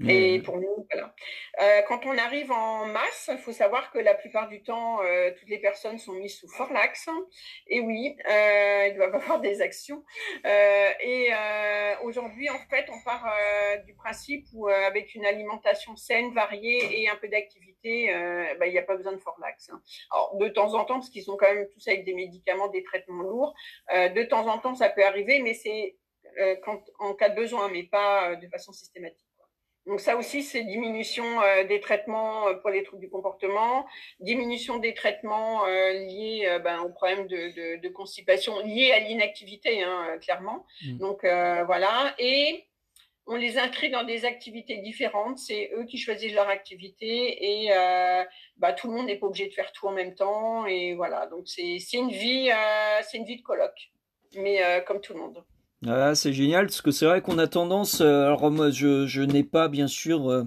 Et 0.08 0.42
pour 0.42 0.58
nous, 0.58 0.88
voilà. 0.92 1.14
Euh, 1.62 1.82
quand 1.88 2.06
on 2.06 2.18
arrive 2.18 2.52
en 2.52 2.86
masse, 2.86 3.30
il 3.32 3.38
faut 3.38 3.52
savoir 3.52 3.92
que 3.92 4.00
la 4.00 4.16
plupart 4.16 4.48
du 4.50 4.64
temps, 4.64 5.02
euh, 5.02 5.32
toutes 5.38 5.50
les 5.50 5.60
personnes 5.60 5.98
sont 5.98 6.14
mises 6.14 6.40
sous 6.40 6.50
forlax. 6.50 7.08
Et 7.68 7.80
oui, 7.80 8.16
euh, 8.30 8.88
ils 8.88 8.96
doivent 8.96 9.16
avoir 9.16 9.40
des 9.40 9.62
actions. 9.62 10.04
et 10.46 11.30
aujourd'hui, 12.04 12.50
en 12.50 12.60
fait, 12.70 12.86
on 12.90 13.02
part 13.04 13.26
du 13.86 13.94
principe 13.94 14.46
où 14.54 14.68
avec 14.68 15.16
une 15.16 15.26
alimentation 15.26 15.96
saine, 15.96 16.34
variée 16.34 17.02
et 17.02 17.10
un 17.10 17.16
peu 17.16 17.28
d'activité, 17.28 18.14
bah, 18.60 18.68
il 18.68 18.72
n'y 18.72 18.80
a 18.80 18.84
pas 18.84 18.96
besoin 18.96 19.14
de 19.14 19.18
forlax. 19.18 19.70
Hein. 19.70 19.82
Alors, 20.12 20.38
de 20.38 20.48
temps 20.50 20.74
en 20.74 20.86
temps, 20.86 20.96
parce 20.96 21.10
qu'ils 21.10 21.24
sont 21.24 21.38
quand 21.38 21.54
même 21.54 21.68
tous 21.70 21.88
avec 21.88 22.04
des 22.06 22.14
médicaments, 22.14 22.68
des 22.68 22.84
traitements 22.84 23.24
lourds, 23.24 23.54
de 23.92 24.24
temps 24.24 24.48
en 24.48 24.58
temps, 24.58 24.76
ça 24.76 24.90
peut 24.90 25.06
arriver, 25.06 25.40
mais 25.40 25.54
c'est 25.54 25.96
en 27.00 27.14
cas 27.14 27.30
de 27.30 27.36
besoin, 27.36 27.70
mais 27.70 27.84
pas 27.84 28.36
de 28.36 28.48
façon 28.48 28.72
systématique. 28.72 29.33
Donc 29.86 30.00
ça 30.00 30.16
aussi, 30.16 30.44
c'est 30.44 30.64
diminution 30.64 31.42
euh, 31.42 31.66
des 31.66 31.82
traitements 31.82 32.48
euh, 32.48 32.54
pour 32.54 32.70
les 32.70 32.84
troubles 32.84 33.02
du 33.02 33.10
comportement, 33.10 33.86
diminution 34.22 34.78
des 34.78 34.94
traitements 34.94 35.66
euh, 35.66 35.92
liés 35.94 36.60
ben, 36.64 36.80
aux 36.80 36.90
problèmes 36.90 37.28
de, 37.28 37.78
de, 37.82 37.90
constipation 37.90 38.60
liés 38.62 38.92
à 38.92 39.00
l'inactivité, 39.00 39.84
hein, 39.84 40.18
clairement. 40.22 40.66
Mmh. 40.84 40.98
Donc 40.98 41.22
voilà, 41.24 42.16
et 42.18 42.66
on 43.28 43.36
les 43.36 43.58
inscrit 43.58 43.90
dans 43.90 44.04
des 44.04 44.26
activités 44.26 44.78
différentes. 44.78 45.38
C'est 45.38 45.72
eux 45.76 45.86
qui 45.86 45.98
choisissent 45.98 46.34
leur 46.34 46.50
activité 46.50 47.64
et 47.64 47.70
bah, 48.58 48.74
tout 48.74 48.88
le 48.88 48.96
monde 48.96 49.08
n'est 49.08 49.18
pas 49.18 49.28
obligé 49.28 49.48
de 49.48 49.54
faire 49.54 49.72
tout 49.72 49.88
en 49.88 49.92
même 49.92 50.16
temps. 50.16 50.66
Et 50.66 50.96
voilà, 50.96 51.28
donc 51.28 51.48
c'est 51.48 51.78
une 51.94 52.10
vie, 52.10 52.50
c'est 53.04 53.18
une 53.18 53.26
vie 53.26 53.38
de 53.38 53.44
colloque, 53.44 53.92
mais 54.36 54.62
comme 54.86 55.02
tout 55.02 55.14
le 55.14 55.20
monde. 55.20 55.44
Ah, 55.86 56.16
c'est 56.16 56.32
génial 56.32 56.68
parce 56.68 56.82
que 56.82 56.92
c'est 56.92 57.06
vrai 57.06 57.22
qu'on 57.22 57.38
a 57.38 57.48
tendance. 57.48 58.00
Euh, 58.00 58.26
alors 58.26 58.50
moi, 58.52 58.70
je, 58.70 59.22
n'ai 59.22 59.44
pas 59.44 59.68
bien 59.68 59.88
sûr, 59.88 60.30
euh, 60.30 60.44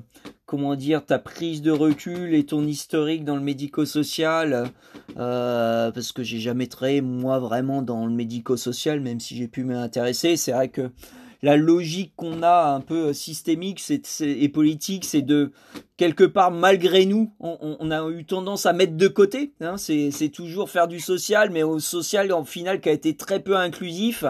comment 0.47 0.77
dire, 0.77 1.05
ta 1.05 1.19
prise 1.19 1.61
de 1.61 1.71
recul 1.71 2.35
et 2.35 2.47
ton 2.47 2.67
historique 2.67 3.23
dans 3.25 3.37
le 3.37 3.43
médico-social 3.43 4.71
euh, 5.19 5.91
parce 5.91 6.13
que 6.13 6.23
j'ai 6.23 6.39
jamais 6.39 6.69
travaillé 6.69 7.03
moi 7.03 7.39
vraiment 7.39 7.83
dans 7.83 8.07
le 8.07 8.13
médico-social, 8.13 9.01
même 9.01 9.21
si 9.21 9.37
j'ai 9.37 9.49
pu 9.49 9.65
m'intéresser. 9.65 10.37
C'est 10.37 10.53
vrai 10.53 10.69
que 10.69 10.91
la 11.47 11.57
logique 11.57 12.13
qu'on 12.17 12.43
a 12.43 12.75
un 12.75 12.81
peu 12.81 13.13
systémique 13.13 13.81
et 14.21 14.49
politique, 14.49 15.05
c'est 15.05 15.23
de 15.23 15.53
quelque 15.97 16.25
part 16.25 16.51
malgré 16.51 17.07
nous, 17.07 17.33
on, 17.39 17.89
a 17.93 18.11
eu 18.11 18.25
tendance 18.25 18.67
à 18.67 18.73
mettre 18.73 18.97
de 18.97 19.07
côté. 19.07 19.53
Hein, 19.61 19.77
c'est 19.77 20.33
toujours 20.35 20.71
faire 20.71 20.89
du 20.89 20.99
social, 20.99 21.51
mais 21.51 21.63
au 21.63 21.79
social 21.79 22.33
en 22.33 22.45
final 22.45 22.81
qui 22.81 22.89
a 22.89 22.93
été 22.93 23.17
très 23.17 23.39
peu 23.39 23.57
inclusif 23.57 24.25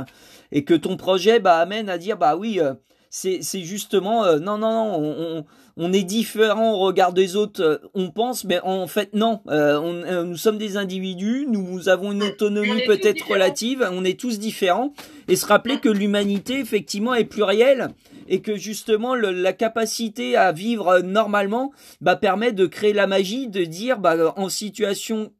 et 0.52 0.64
que 0.64 0.74
ton 0.74 0.98
projet 0.98 1.40
bah, 1.40 1.56
amène 1.56 1.88
à 1.88 1.96
dire 1.96 2.18
bah 2.18 2.36
oui, 2.36 2.60
euh, 2.60 2.74
c'est 3.16 3.62
justement 3.62 4.24
euh, 4.24 4.38
non 4.38 4.58
non 4.58 4.70
non 4.70 5.00
on, 5.00 5.44
on, 5.78 5.92
est 5.94 6.02
différent 6.02 6.74
au 6.74 6.78
regard 6.80 7.14
des 7.14 7.34
autres 7.34 7.62
euh, 7.62 7.78
on 7.94 8.10
pense 8.10 8.44
mais 8.44 8.60
en 8.62 8.86
fait 8.86 9.14
non. 9.14 9.40
On, 9.46 10.24
nous 10.24 10.36
sommes 10.36 10.58
des 10.58 10.76
individus 10.76 11.46
nous 11.48 11.88
avons 11.88 12.12
une 12.12 12.22
autonomie 12.22 12.84
peut-être 12.86 13.26
relative 13.26 13.88
on 13.90 14.04
est 14.04 14.20
tous 14.20 14.38
différents 14.38 14.92
et 15.28 15.36
se 15.36 15.46
rappeler 15.46 15.78
que 15.78 15.88
l'humanité 15.88 16.58
effectivement 16.58 17.14
est 17.14 17.24
plurielle 17.24 17.88
et 18.28 18.42
que 18.42 18.56
justement 18.56 19.14
la 19.14 19.52
capacité 19.54 20.36
à 20.36 20.52
vivre 20.52 21.00
normalement 21.00 21.72
bah, 22.02 22.16
permet 22.16 22.52
de 22.52 22.66
créer 22.66 22.92
la 22.92 23.06
magie 23.06 23.48
de 23.48 23.64
dire 23.64 23.98
bah, 23.98 24.34
en 24.36 24.50
situation 24.50 25.32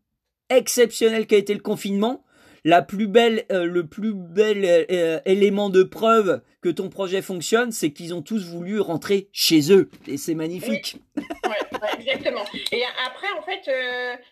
exceptionnelle 0.48 1.26
qu'a 1.26 1.36
été 1.36 1.52
le 1.52 1.60
confinement 1.60 2.22
la 2.66 2.82
plus 2.82 3.06
belle, 3.06 3.46
euh, 3.52 3.64
le 3.64 3.86
plus 3.86 4.12
bel 4.12 4.64
euh, 4.64 4.84
euh, 4.90 5.20
élément 5.24 5.70
de 5.70 5.84
preuve 5.84 6.42
que 6.60 6.68
ton 6.68 6.88
projet 6.88 7.22
fonctionne, 7.22 7.70
c'est 7.70 7.92
qu'ils 7.92 8.12
ont 8.12 8.22
tous 8.22 8.44
voulu 8.44 8.80
rentrer 8.80 9.28
chez 9.32 9.72
eux. 9.72 9.88
Et 10.08 10.16
c'est 10.16 10.34
magnifique. 10.34 10.96
Oui. 11.16 11.22
exactement. 11.96 12.42
Et 12.72 12.82
après, 13.06 13.28
en 13.38 13.42
fait, 13.42 13.70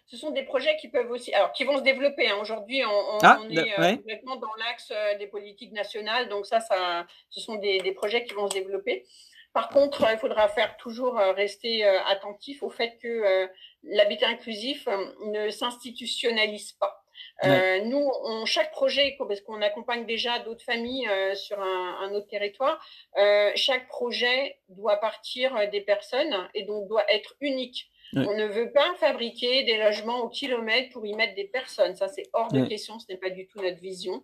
ce 0.06 0.16
sont 0.16 0.32
des 0.32 0.42
projets 0.42 0.76
qui 0.80 0.88
peuvent 0.88 1.12
aussi, 1.12 1.32
alors 1.32 1.52
qui 1.52 1.62
vont 1.62 1.78
se 1.78 1.84
développer. 1.84 2.28
Hein. 2.28 2.38
Aujourd'hui, 2.40 2.82
on, 2.84 3.18
ah, 3.22 3.38
est 3.50 3.96
complètement 3.98 4.34
dans 4.34 4.54
l'axe 4.58 4.92
des 5.20 5.28
politiques 5.28 5.72
nationales, 5.72 6.28
donc 6.28 6.44
ça, 6.44 6.58
ça, 6.58 7.06
ce 7.30 7.40
sont 7.40 7.54
des, 7.54 7.78
des 7.78 7.92
projets 7.92 8.24
qui 8.24 8.34
vont 8.34 8.48
se 8.48 8.54
développer. 8.54 9.06
Par 9.52 9.68
contre, 9.68 10.04
il 10.10 10.18
faudra 10.18 10.48
faire 10.48 10.76
toujours 10.78 11.14
rester 11.36 11.84
attentif 11.84 12.64
au 12.64 12.70
fait 12.70 12.98
que 13.00 13.48
l'habitat 13.84 14.26
inclusif 14.26 14.88
ne 15.26 15.50
s'institutionnalise 15.50 16.72
pas. 16.72 17.03
Euh, 17.44 17.80
nous, 17.80 18.10
chaque 18.46 18.70
projet, 18.70 19.16
parce 19.18 19.40
qu'on 19.40 19.62
accompagne 19.62 20.06
déjà 20.06 20.38
d'autres 20.40 20.64
familles 20.64 21.08
euh, 21.08 21.34
sur 21.34 21.60
un, 21.60 21.98
un, 22.02 22.12
autre 22.12 22.28
territoire, 22.28 22.84
euh, 23.16 23.50
chaque 23.54 23.88
projet 23.88 24.58
doit 24.68 24.96
partir 24.96 25.68
des 25.70 25.80
personnes 25.80 26.48
et 26.54 26.64
donc 26.64 26.88
doit 26.88 27.04
être 27.12 27.34
unique. 27.40 27.90
On 28.16 28.36
ne 28.36 28.46
veut 28.46 28.70
pas 28.72 28.94
fabriquer 28.98 29.64
des 29.64 29.76
logements 29.76 30.20
au 30.20 30.28
kilomètre 30.28 30.90
pour 30.90 31.06
y 31.06 31.14
mettre 31.14 31.34
des 31.34 31.44
personnes. 31.44 31.94
Ça, 31.96 32.08
c'est 32.08 32.24
hors 32.32 32.52
de 32.52 32.64
question. 32.66 32.98
Ce 32.98 33.06
n'est 33.08 33.18
pas 33.18 33.30
du 33.30 33.46
tout 33.46 33.60
notre 33.60 33.80
vision. 33.80 34.22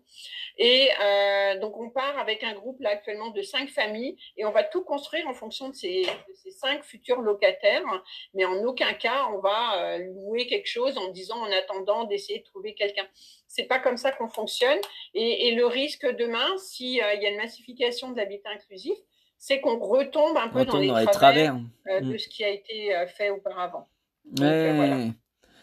Et 0.58 0.88
euh, 1.02 1.58
donc, 1.60 1.78
on 1.78 1.90
part 1.90 2.18
avec 2.18 2.44
un 2.44 2.54
groupe 2.54 2.80
là 2.80 2.90
actuellement 2.90 3.30
de 3.30 3.42
cinq 3.42 3.68
familles 3.68 4.16
et 4.36 4.44
on 4.44 4.50
va 4.50 4.62
tout 4.64 4.82
construire 4.82 5.26
en 5.28 5.34
fonction 5.34 5.68
de 5.68 5.74
ces, 5.74 6.06
ces 6.34 6.50
cinq 6.50 6.84
futurs 6.84 7.20
locataires. 7.20 7.82
Mais 8.34 8.44
en 8.44 8.62
aucun 8.64 8.92
cas, 8.92 9.28
on 9.32 9.38
va 9.38 9.82
euh, 9.82 9.98
louer 9.98 10.46
quelque 10.46 10.68
chose 10.68 10.96
en 10.98 11.08
disant 11.08 11.38
en 11.38 11.50
attendant 11.50 12.04
d'essayer 12.04 12.40
de 12.40 12.44
trouver 12.44 12.74
quelqu'un. 12.74 13.06
C'est 13.48 13.64
pas 13.64 13.78
comme 13.78 13.96
ça 13.96 14.12
qu'on 14.12 14.28
fonctionne. 14.28 14.78
Et, 15.14 15.48
et, 15.48 15.54
le 15.54 15.66
risque 15.66 16.06
demain, 16.06 16.56
s'il 16.58 17.02
euh, 17.02 17.14
il 17.14 17.22
y 17.22 17.26
a 17.26 17.30
une 17.30 17.36
massification 17.36 18.10
de 18.10 18.16
l'habitat 18.16 18.50
inclusif, 18.50 18.96
c'est 19.40 19.62
qu'on 19.62 19.78
retombe 19.78 20.36
un 20.36 20.48
peu 20.48 20.66
dans 20.66 20.78
les, 20.78 21.06
travers, 21.06 21.56
euh, 21.88 22.00
de 22.00 22.12
mm. 22.12 22.18
ce 22.18 22.28
qui 22.28 22.44
a 22.44 22.50
été 22.50 22.94
euh, 22.94 23.06
fait 23.06 23.30
auparavant. 23.30 23.88
Euh, 24.38 25.08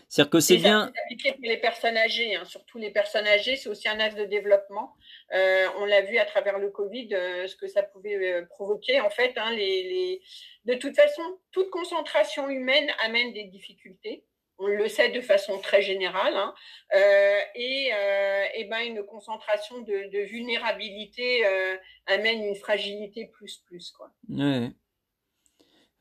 C'est-à-dire 0.10 0.32
que 0.32 0.40
c'est 0.40 0.58
bien. 0.58 0.92
appliqué 1.04 1.34
pour 1.34 1.44
les 1.44 1.58
personnes 1.58 1.96
âgées, 1.96 2.36
hein. 2.36 2.44
surtout 2.46 2.80
les 2.80 2.90
personnes 2.90 3.28
âgées, 3.28 3.56
c'est 3.56 3.70
aussi 3.70 3.88
un 3.88 4.00
axe 4.00 4.16
de 4.16 4.26
développement. 4.26 4.96
on 5.32 5.86
l'a 5.86 6.02
vu 6.02 6.18
à 6.18 6.26
travers 6.26 6.58
le 6.58 6.72
Covid, 6.72 7.10
ce 7.12 7.56
que 7.56 7.68
ça 7.68 7.84
pouvait 7.84 8.44
provoquer. 8.50 9.00
En 9.00 9.12
fait, 9.12 9.34
hein, 9.38 9.52
les, 9.52 9.84
les... 9.84 10.22
de 10.66 10.74
toute 10.80 10.96
façon, 10.96 11.22
toute 11.52 11.70
concentration 11.70 12.50
humaine 12.50 12.90
amène 13.06 13.32
des 13.32 13.44
difficultés 13.44 14.26
on 14.60 14.68
le 14.68 14.88
sait 14.88 15.10
de 15.12 15.22
façon 15.22 15.60
très 15.60 15.82
générale, 15.82 16.36
hein, 16.36 16.54
euh, 16.96 17.40
et, 17.56 17.90
euh, 17.94 18.44
et, 18.56 18.66
ben 18.66 18.80
une 18.80 19.04
concentration 19.04 19.82
de, 19.82 20.12
de 20.12 20.26
vulnérabilité 20.26 21.46
euh, 21.46 21.76
amène 22.08 22.44
une 22.44 22.56
fragilité 22.56 23.28
plus 23.28 23.62
plus 23.66 23.92
quoi. 23.92 24.12
Ouais. 24.30 24.72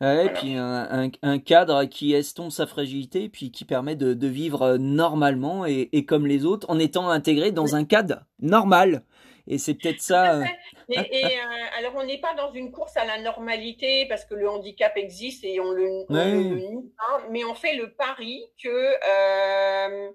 Ouais, 0.03 0.27
Et 0.27 0.29
puis 0.29 0.55
un, 0.57 1.11
un, 1.23 1.39
cadre 1.39 1.85
qui 1.87 2.13
estompe 2.13 2.53
sa 2.53 2.67
fragilité, 2.67 3.31
puis 3.31 3.51
qui 3.51 3.65
permet 3.65 3.97
de, 3.97 4.13
de 4.13 4.27
vivre 4.27 4.77
normalement 4.77 5.65
et, 5.65 5.89
et, 5.93 6.05
comme 6.05 6.27
les 6.27 6.45
autres, 6.45 6.69
en 6.69 6.79
étant 6.79 7.09
intégré 7.09 7.51
dans 7.51 7.77
un 7.77 7.87
cadre 7.87 8.27
normal. 8.39 9.05
Et 9.49 9.59
c'est 9.59 9.75
peut-être 9.75 10.01
ça. 10.01 10.41
Et, 10.89 10.99
et 10.99 11.25
euh, 11.25 11.79
alors, 11.79 11.95
on 11.97 12.05
n'est 12.05 12.21
pas 12.21 12.35
dans 12.35 12.53
une 12.53 12.73
course 12.73 12.97
à 12.97 13.05
la 13.05 13.21
normalité 13.21 14.07
parce 14.09 14.25
que 14.25 14.35
le 14.35 14.49
handicap 14.49 14.97
existe 14.97 15.45
et 15.45 15.61
on 15.61 15.71
le, 15.71 15.87
nie 16.11 16.93
pas, 16.97 17.27
mais 17.31 17.45
on 17.45 17.55
fait 17.55 17.75
le 17.75 17.93
pari 17.95 18.43
que 18.63 18.69
euh, 18.69 20.11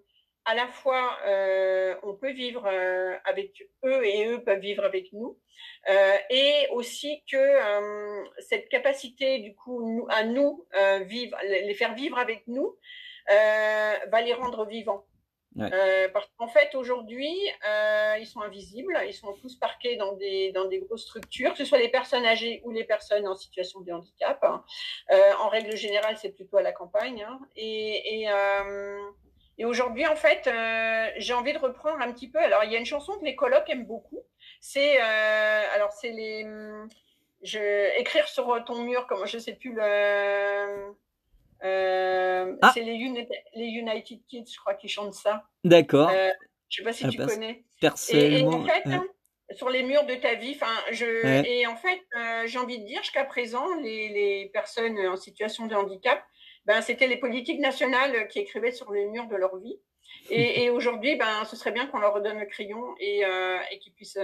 à 0.45 0.55
la 0.55 0.67
fois 0.67 1.17
euh, 1.27 1.95
on 2.03 2.15
peut 2.15 2.31
vivre 2.31 2.65
euh, 2.65 3.15
avec 3.25 3.67
eux 3.85 4.05
et 4.05 4.27
eux 4.27 4.43
peuvent 4.43 4.59
vivre 4.59 4.83
avec 4.83 5.13
nous, 5.13 5.39
euh, 5.89 6.17
et 6.29 6.67
aussi 6.71 7.23
que 7.31 7.37
euh, 7.37 8.23
cette 8.39 8.69
capacité 8.69 9.39
du 9.39 9.55
coup 9.55 9.81
nous, 9.87 10.07
à 10.09 10.23
nous 10.23 10.65
vivre, 11.05 11.37
les 11.43 11.73
faire 11.73 11.93
vivre 11.93 12.17
avec 12.17 12.47
nous, 12.47 12.75
va 13.27 14.21
les 14.21 14.33
rendre 14.33 14.65
vivants. 14.65 15.05
Euh, 15.59 16.07
parce 16.13 16.29
qu'en 16.37 16.47
fait, 16.47 16.75
aujourd'hui, 16.75 17.35
euh, 17.67 18.15
ils 18.19 18.25
sont 18.25 18.41
invisibles, 18.41 18.97
ils 19.05 19.13
sont 19.13 19.33
tous 19.33 19.55
parqués 19.57 19.97
dans 19.97 20.13
des, 20.13 20.51
dans 20.53 20.65
des 20.65 20.79
grosses 20.79 21.03
structures, 21.03 21.51
que 21.51 21.57
ce 21.57 21.65
soit 21.65 21.77
les 21.77 21.89
personnes 21.89 22.25
âgées 22.25 22.61
ou 22.63 22.71
les 22.71 22.85
personnes 22.85 23.27
en 23.27 23.35
situation 23.35 23.81
de 23.81 23.91
handicap. 23.91 24.41
Hein. 24.43 24.63
Euh, 25.11 25.33
en 25.41 25.49
règle 25.49 25.75
générale, 25.75 26.17
c'est 26.17 26.31
plutôt 26.31 26.57
à 26.57 26.61
la 26.61 26.71
campagne. 26.71 27.23
Hein. 27.23 27.39
Et, 27.55 28.21
et, 28.21 28.29
euh, 28.29 28.99
aujourd'hui, 29.65 30.07
en 30.07 30.15
fait, 30.15 30.47
euh, 30.47 31.11
j'ai 31.17 31.33
envie 31.33 31.53
de 31.53 31.59
reprendre 31.59 32.01
un 32.01 32.11
petit 32.13 32.29
peu. 32.29 32.39
Alors, 32.39 32.63
il 32.63 32.71
y 32.71 32.75
a 32.75 32.79
une 32.79 32.85
chanson 32.85 33.13
que 33.19 33.25
les 33.25 33.35
colocs 33.35 33.69
aiment 33.69 33.85
beaucoup. 33.85 34.19
C'est, 34.61 35.01
euh, 35.01 35.63
alors, 35.75 35.91
c'est 35.91 36.11
les. 36.11 36.45
Je, 37.43 37.99
écrire 37.99 38.27
sur 38.27 38.63
ton 38.65 38.83
mur, 38.83 39.07
comme 39.07 39.25
je 39.27 39.37
sais 39.37 39.53
plus 39.53 39.73
le. 39.73 40.93
Euh, 41.63 42.55
ah. 42.61 42.71
C'est 42.73 42.81
les, 42.81 42.97
les, 43.55 43.65
United 43.65 44.19
Kids, 44.27 44.51
je 44.51 44.57
crois, 44.57 44.73
qui 44.73 44.87
chantent 44.87 45.13
ça. 45.13 45.43
D'accord. 45.63 46.09
Euh, 46.09 46.29
je 46.69 46.77
sais 46.77 46.83
pas 46.83 46.93
si 46.93 47.05
ah, 47.05 47.09
tu 47.09 47.17
connais. 47.17 47.63
Personnellement. 47.79 48.51
Et, 48.51 48.55
en 48.55 48.65
fait, 48.65 48.83
hein, 48.85 49.05
sur 49.51 49.69
les 49.69 49.83
murs 49.83 50.05
de 50.05 50.15
ta 50.15 50.35
vie, 50.35 50.57
je. 50.91 51.45
Et 51.45 51.67
en 51.67 51.75
fait, 51.75 52.01
euh, 52.17 52.47
j'ai 52.47 52.57
envie 52.57 52.79
de 52.79 52.85
dire, 52.85 53.01
jusqu'à 53.03 53.25
présent, 53.25 53.75
les, 53.81 54.09
les, 54.09 54.49
personnes 54.53 54.97
en 54.99 55.17
situation 55.17 55.67
de 55.67 55.75
handicap, 55.75 56.23
ben, 56.65 56.81
c'était 56.81 57.07
les 57.07 57.17
politiques 57.17 57.59
nationales 57.59 58.27
qui 58.29 58.39
écrivaient 58.39 58.71
sur 58.71 58.91
les 58.91 59.05
murs 59.05 59.27
de 59.27 59.35
leur 59.35 59.55
vie. 59.57 59.77
Et, 60.29 60.63
et 60.63 60.69
aujourd'hui, 60.69 61.15
ben, 61.15 61.45
ce 61.45 61.55
serait 61.55 61.71
bien 61.71 61.87
qu'on 61.87 61.99
leur 61.99 62.13
redonne 62.13 62.39
le 62.39 62.45
crayon 62.45 62.95
et, 62.99 63.23
euh, 63.25 63.57
et 63.71 63.79
qu'ils 63.79 63.93
puissent, 63.93 64.19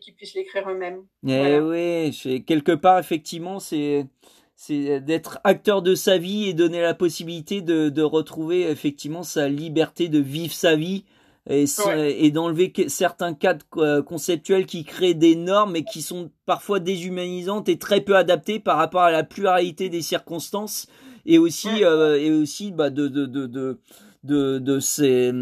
qu'ils 0.00 0.14
puissent 0.14 0.34
l'écrire 0.34 0.68
eux-mêmes. 0.68 1.04
Eh 1.26 1.58
oui, 1.58 2.44
quelque 2.46 2.72
part, 2.72 2.98
effectivement, 2.98 3.58
c'est 3.58 4.06
c'est 4.56 5.00
d'être 5.00 5.38
acteur 5.44 5.82
de 5.82 5.94
sa 5.94 6.16
vie 6.16 6.48
et 6.48 6.54
donner 6.54 6.80
la 6.80 6.94
possibilité 6.94 7.60
de, 7.60 7.90
de 7.90 8.02
retrouver 8.02 8.62
effectivement 8.62 9.22
sa 9.22 9.48
liberté 9.48 10.08
de 10.08 10.18
vivre 10.18 10.54
sa 10.54 10.76
vie 10.76 11.04
et, 11.48 11.66
et 12.18 12.30
d'enlever 12.30 12.72
certains 12.88 13.34
cadres 13.34 13.64
euh, 13.76 14.02
conceptuels 14.02 14.66
qui 14.66 14.84
créent 14.84 15.14
des 15.14 15.36
normes 15.36 15.76
et 15.76 15.84
qui 15.84 16.02
sont 16.02 16.30
parfois 16.46 16.80
déshumanisantes 16.80 17.68
et 17.68 17.78
très 17.78 18.00
peu 18.00 18.16
adaptées 18.16 18.58
par 18.58 18.78
rapport 18.78 19.02
à 19.02 19.10
la 19.10 19.22
pluralité 19.24 19.90
des 19.90 20.02
circonstances 20.02 20.88
et 21.26 21.38
aussi 21.38 21.84
euh, 21.84 22.18
et 22.18 22.30
aussi 22.30 22.72
bah, 22.72 22.90
de 22.90 23.08
de 23.08 23.26
de 23.26 23.46
de 23.46 23.78
de, 24.24 24.58
de 24.58 24.80
ces 24.80 25.32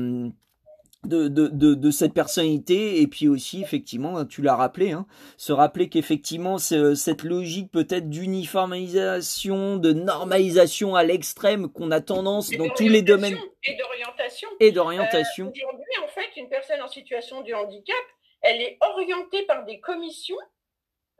de, 1.05 1.29
de, 1.29 1.49
de, 1.49 1.75
de, 1.75 1.91
cette 1.91 2.15
personnalité. 2.15 3.01
Et 3.01 3.07
puis 3.07 3.29
aussi 3.29 3.63
effectivement 3.63 4.25
tu 4.25 4.43
l'as 4.43 4.57
rappelé 4.57 4.93
hein, 4.93 5.07
se 5.37 5.53
rappeler 5.53 5.89
qu'effectivement 5.89 6.59
cette 6.59 7.23
logique 7.23 7.71
peut-être 7.71 8.09
d'uniformisation 8.09 9.77
de 9.77 9.93
normalisation 9.93 10.95
à 10.95 11.03
l'extrême 11.03 11.69
qu'on 11.69 11.91
a 11.91 12.01
tendance 12.01 12.51
dans 12.51 12.69
tous 12.69 12.89
les 12.89 13.03
domaines. 13.03 13.39
et 13.65 13.77
d'orientation. 13.77 14.49
Et 14.61 14.73
d'orientation. 14.73 15.47
Euh, 15.47 15.51
aujourd'hui 15.51 15.95
en 16.05 16.09
fait 16.09 16.41
une 16.41 16.49
personne 16.49 16.83
en 16.83 16.89
situation 16.89 17.43
de 17.43 17.53
handicap 17.53 18.05
elle 18.43 18.61
est 18.61 18.77
orientée 18.81 19.45
par 19.47 19.65
des 19.65 19.81
commissions 19.81 20.37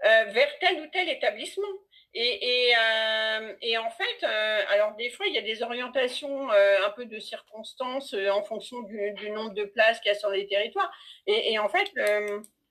euh, 0.05 0.25
vers 0.27 0.59
tel 0.61 0.81
ou 0.83 0.87
tel 0.93 1.09
établissement 1.09 1.69
euh, 2.17 3.53
et, 3.61 3.79
en 3.79 3.91
fait, 3.91 4.25
euh, 4.27 4.61
alors 4.71 4.95
des 4.97 5.11
fois, 5.11 5.27
il 5.27 5.35
y 5.35 5.39
a 5.39 5.43
des 5.43 5.63
orientations 5.63 6.51
euh, 6.53 6.87
un 6.87 6.91
peu 6.91 7.07
de 7.07 7.19
circonstances 7.19 8.15
en 8.33 8.43
fonction 8.43 8.83
du, 8.83 9.31
nombre 9.31 9.55
de 9.55 9.65
places 9.65 9.99
qu'il 10.01 10.13
y 10.13 10.15
a 10.15 10.19
sur 10.19 10.31
les 10.31 10.47
territoires. 10.47 10.93
Et, 11.27 11.59
en 11.59 11.69
fait, 11.69 11.91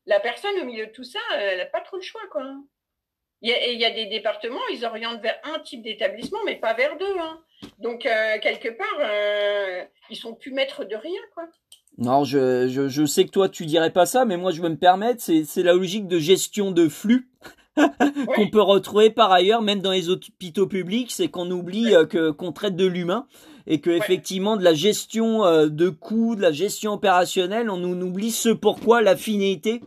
la 0.06 0.20
personne 0.20 0.60
au 0.62 0.66
milieu 0.66 0.88
de 0.88 0.92
tout 0.92 1.04
ça, 1.04 1.20
elle 1.38 1.58
n'a 1.58 1.66
pas 1.66 1.82
trop 1.82 1.98
le 1.98 2.04
choix. 2.04 2.22
Quoi. 2.32 2.46
Il, 3.42 3.50
y 3.50 3.86
a, 3.86 3.92
des 3.92 4.06
départements, 4.06 4.66
ils 4.72 4.86
orientent 4.86 5.22
vers 5.22 5.38
un 5.44 5.60
type 5.60 5.82
d'établissement, 5.82 6.40
mais 6.46 6.56
pas 6.56 6.74
vers 6.74 6.98
deux. 6.98 7.20
Hein. 7.20 7.42
Donc, 7.80 8.04
quelque 8.04 8.70
part, 8.70 9.90
ils 10.10 10.16
sont 10.16 10.36
plus 10.36 10.52
maîtres 10.52 10.86
de 10.86 10.96
rien. 10.96 11.22
Quoi. 11.34 11.48
Non, 11.98 12.24
je 12.24 13.06
sais 13.06 13.26
que 13.26 13.32
toi, 13.32 13.50
tu 13.50 13.66
dirais 13.66 13.92
pas 13.92 14.06
ça, 14.06 14.24
mais 14.24 14.38
moi, 14.38 14.52
je 14.52 14.62
veux 14.62 14.70
me 14.70 14.78
permettre, 14.78 15.22
c'est 15.22 15.64
la 15.64 15.74
logique 15.74 16.08
de 16.08 16.20
gestion 16.20 16.72
de 16.72 16.88
flux. 16.88 17.28
qu'on 18.36 18.50
peut 18.50 18.62
retrouver 18.62 19.10
par 19.10 19.32
ailleurs 19.32 19.62
même 19.62 19.82
dans 19.82 19.92
les 19.92 20.10
hôpitaux 20.10 20.68
publics, 20.68 21.12
c'est 21.12 21.28
qu'on 21.28 21.50
oublie 21.50 21.96
euh, 21.96 22.06
que 22.06 22.32
qu'on 22.32 22.52
traite 22.52 22.76
de 22.76 22.86
l'humain 22.86 23.26
et 23.66 23.80
que 23.80 23.90
effectivement 23.90 24.58
de 24.58 24.64
la 24.64 24.74
gestion 24.74 25.46
euh, 25.46 25.68
de 25.68 25.90
coûts, 25.90 26.36
de 26.36 26.42
la 26.42 26.52
gestion 26.52 26.94
opérationnelle, 26.94 27.70
on, 27.70 27.78
nous 27.78 27.96
oublie 28.06 28.32
ce 28.32 28.50
pourquoi 28.50 29.02
la 29.02 29.16
finalité 29.16 29.82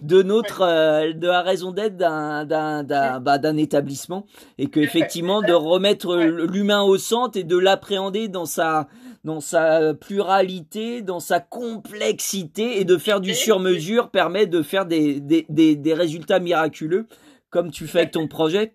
de 0.00 0.22
notre 0.22 0.62
euh, 0.62 1.12
de 1.12 1.26
la 1.26 1.42
raison 1.42 1.72
d'être 1.72 1.96
d'un 1.96 2.44
d'un 2.44 2.82
d'un 2.82 3.20
bah, 3.20 3.38
d'un 3.38 3.56
établissement 3.56 4.24
et 4.58 4.68
que 4.68 4.80
effectivement 4.80 5.42
de 5.42 5.52
remettre 5.52 6.16
l'humain 6.16 6.82
au 6.82 6.96
centre 6.96 7.38
et 7.38 7.44
de 7.44 7.58
l'appréhender 7.58 8.28
dans 8.28 8.46
sa 8.46 8.88
dans 9.24 9.40
sa 9.40 9.92
pluralité, 9.92 11.02
dans 11.02 11.18
sa 11.18 11.40
complexité 11.40 12.80
et 12.80 12.84
de 12.84 12.96
faire 12.96 13.20
du 13.20 13.34
sur-mesure 13.34 14.10
permet 14.10 14.46
de 14.46 14.62
faire 14.62 14.86
des, 14.86 15.20
des, 15.20 15.44
des, 15.48 15.74
des 15.74 15.94
résultats 15.94 16.38
miraculeux 16.38 17.08
comme 17.56 17.70
tu 17.70 17.86
fais 17.86 18.10
ton 18.10 18.28
projet? 18.28 18.74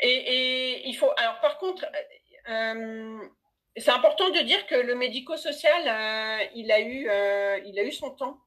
Et, 0.00 0.08
et, 0.08 0.88
il 0.88 0.94
faut. 0.94 1.10
Alors, 1.16 1.40
par 1.40 1.58
contre, 1.58 1.84
euh, 2.48 3.18
c'est 3.76 3.90
important 3.90 4.30
de 4.30 4.38
dire 4.44 4.64
que 4.68 4.76
le 4.76 4.94
médico-social, 4.94 5.82
euh, 5.88 6.44
il 6.54 6.70
a 6.70 6.80
eu, 6.80 7.08
euh, 7.08 7.58
il 7.66 7.76
a 7.80 7.82
eu 7.82 7.90
son 7.90 8.10
temps. 8.10 8.38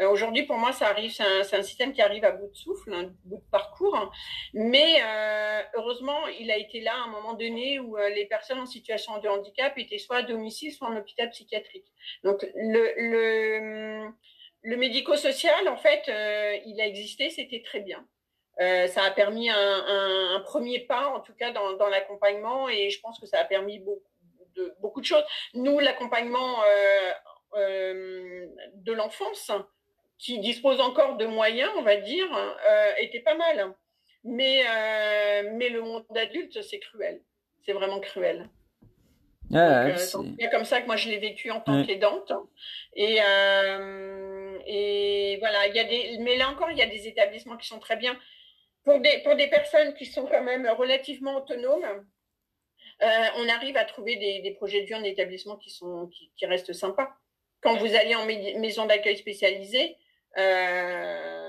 Euh, 0.00 0.10
aujourd'hui, 0.10 0.42
pour 0.42 0.56
moi, 0.56 0.72
ça 0.72 0.88
arrive. 0.88 1.12
C'est 1.12 1.54
un, 1.56 1.62
système 1.62 1.92
qui 1.92 2.02
arrive 2.02 2.24
à 2.24 2.32
bout 2.32 2.48
de 2.48 2.56
souffle, 2.56 2.92
un 2.92 3.14
bout 3.24 3.36
de 3.36 3.50
parcours. 3.52 3.94
Hein. 3.94 4.10
Mais 4.52 4.96
euh, 5.00 5.62
heureusement, 5.74 6.26
il 6.40 6.50
a 6.50 6.56
été 6.56 6.80
là 6.80 6.94
à 6.94 7.04
un 7.06 7.10
moment 7.12 7.34
donné 7.34 7.78
où 7.78 7.96
euh, 7.96 8.08
les 8.08 8.26
personnes 8.26 8.58
en 8.58 8.66
situation 8.66 9.20
de 9.20 9.28
handicap 9.28 9.78
étaient 9.78 9.98
soit 9.98 10.16
à 10.16 10.22
domicile, 10.22 10.72
soit 10.72 10.88
en 10.88 10.96
hôpital 10.96 11.30
psychiatrique. 11.30 11.86
Donc, 12.24 12.44
le, 12.56 12.92
le, 12.96 14.10
le 14.62 14.76
médico-social, 14.76 15.68
en 15.68 15.76
fait, 15.76 16.02
il 16.66 16.80
a 16.80 16.86
existé, 16.88 17.30
c'était 17.30 17.62
très 17.62 17.78
bien. 17.78 18.04
Euh, 18.60 18.86
ça 18.86 19.02
a 19.02 19.10
permis 19.10 19.50
un, 19.50 19.56
un, 19.56 20.36
un, 20.36 20.40
premier 20.40 20.80
pas, 20.80 21.08
en 21.08 21.20
tout 21.20 21.34
cas 21.34 21.50
dans, 21.50 21.72
dans 21.72 21.88
l'accompagnement, 21.88 22.68
et 22.68 22.90
je 22.90 23.00
pense 23.00 23.18
que 23.18 23.26
ça 23.26 23.40
a 23.40 23.44
permis 23.44 23.80
beaucoup 23.80 24.02
de, 24.54 24.74
beaucoup 24.80 25.00
de 25.00 25.06
choses. 25.06 25.24
Nous, 25.54 25.80
l'accompagnement 25.80 26.62
euh, 26.62 27.12
euh, 27.56 28.46
de 28.74 28.92
l'enfance, 28.92 29.50
qui 30.18 30.38
dispose 30.38 30.80
encore 30.80 31.16
de 31.16 31.26
moyens, 31.26 31.70
on 31.76 31.82
va 31.82 31.96
dire, 31.96 32.28
euh, 32.34 32.92
était 32.98 33.20
pas 33.20 33.34
mal. 33.34 33.74
Mais, 34.22 34.62
euh, 34.62 35.50
mais 35.54 35.68
le 35.68 35.82
monde 35.82 36.04
adulte, 36.16 36.62
c'est 36.62 36.78
cruel. 36.78 37.20
C'est 37.66 37.72
vraiment 37.72 38.00
cruel. 38.00 38.48
Ah, 39.52 39.94
c'est 39.96 40.50
comme 40.50 40.64
ça 40.64 40.80
que 40.80 40.86
moi 40.86 40.96
je 40.96 41.10
l'ai 41.10 41.18
vécu 41.18 41.50
en 41.50 41.60
tant 41.60 41.78
ouais. 41.78 41.86
qu'aidante. 41.86 42.32
Et, 42.94 43.18
et 44.66 45.36
voilà, 45.38 45.66
il 45.66 45.74
y 45.74 45.78
a 45.78 45.84
des, 45.84 46.18
mais 46.20 46.36
là 46.36 46.48
encore, 46.48 46.70
il 46.70 46.78
y 46.78 46.82
a 46.82 46.86
des 46.86 47.06
établissements 47.06 47.56
qui 47.56 47.66
sont 47.68 47.78
très 47.78 47.96
bien 47.96 48.18
pour 48.84 49.00
des, 49.00 49.18
pour 49.24 49.34
des 49.34 49.48
personnes 49.48 49.94
qui 49.94 50.06
sont 50.06 50.26
quand 50.26 50.42
même 50.42 50.66
relativement 50.68 51.36
autonomes, 51.36 52.06
euh, 53.02 53.26
on 53.38 53.48
arrive 53.48 53.76
à 53.76 53.84
trouver 53.84 54.16
des, 54.16 54.40
des, 54.42 54.52
projets 54.52 54.82
de 54.82 54.86
vie 54.86 54.94
en 54.94 55.02
établissement 55.02 55.56
qui, 55.56 55.70
sont, 55.70 56.06
qui, 56.08 56.30
qui 56.36 56.46
restent 56.46 56.72
sympas. 56.72 57.10
Quand 57.60 57.76
vous 57.76 57.94
allez 57.94 58.14
en 58.14 58.26
maison 58.26 58.86
d'accueil 58.86 59.16
spécialisée, 59.16 59.96
euh, 60.36 61.43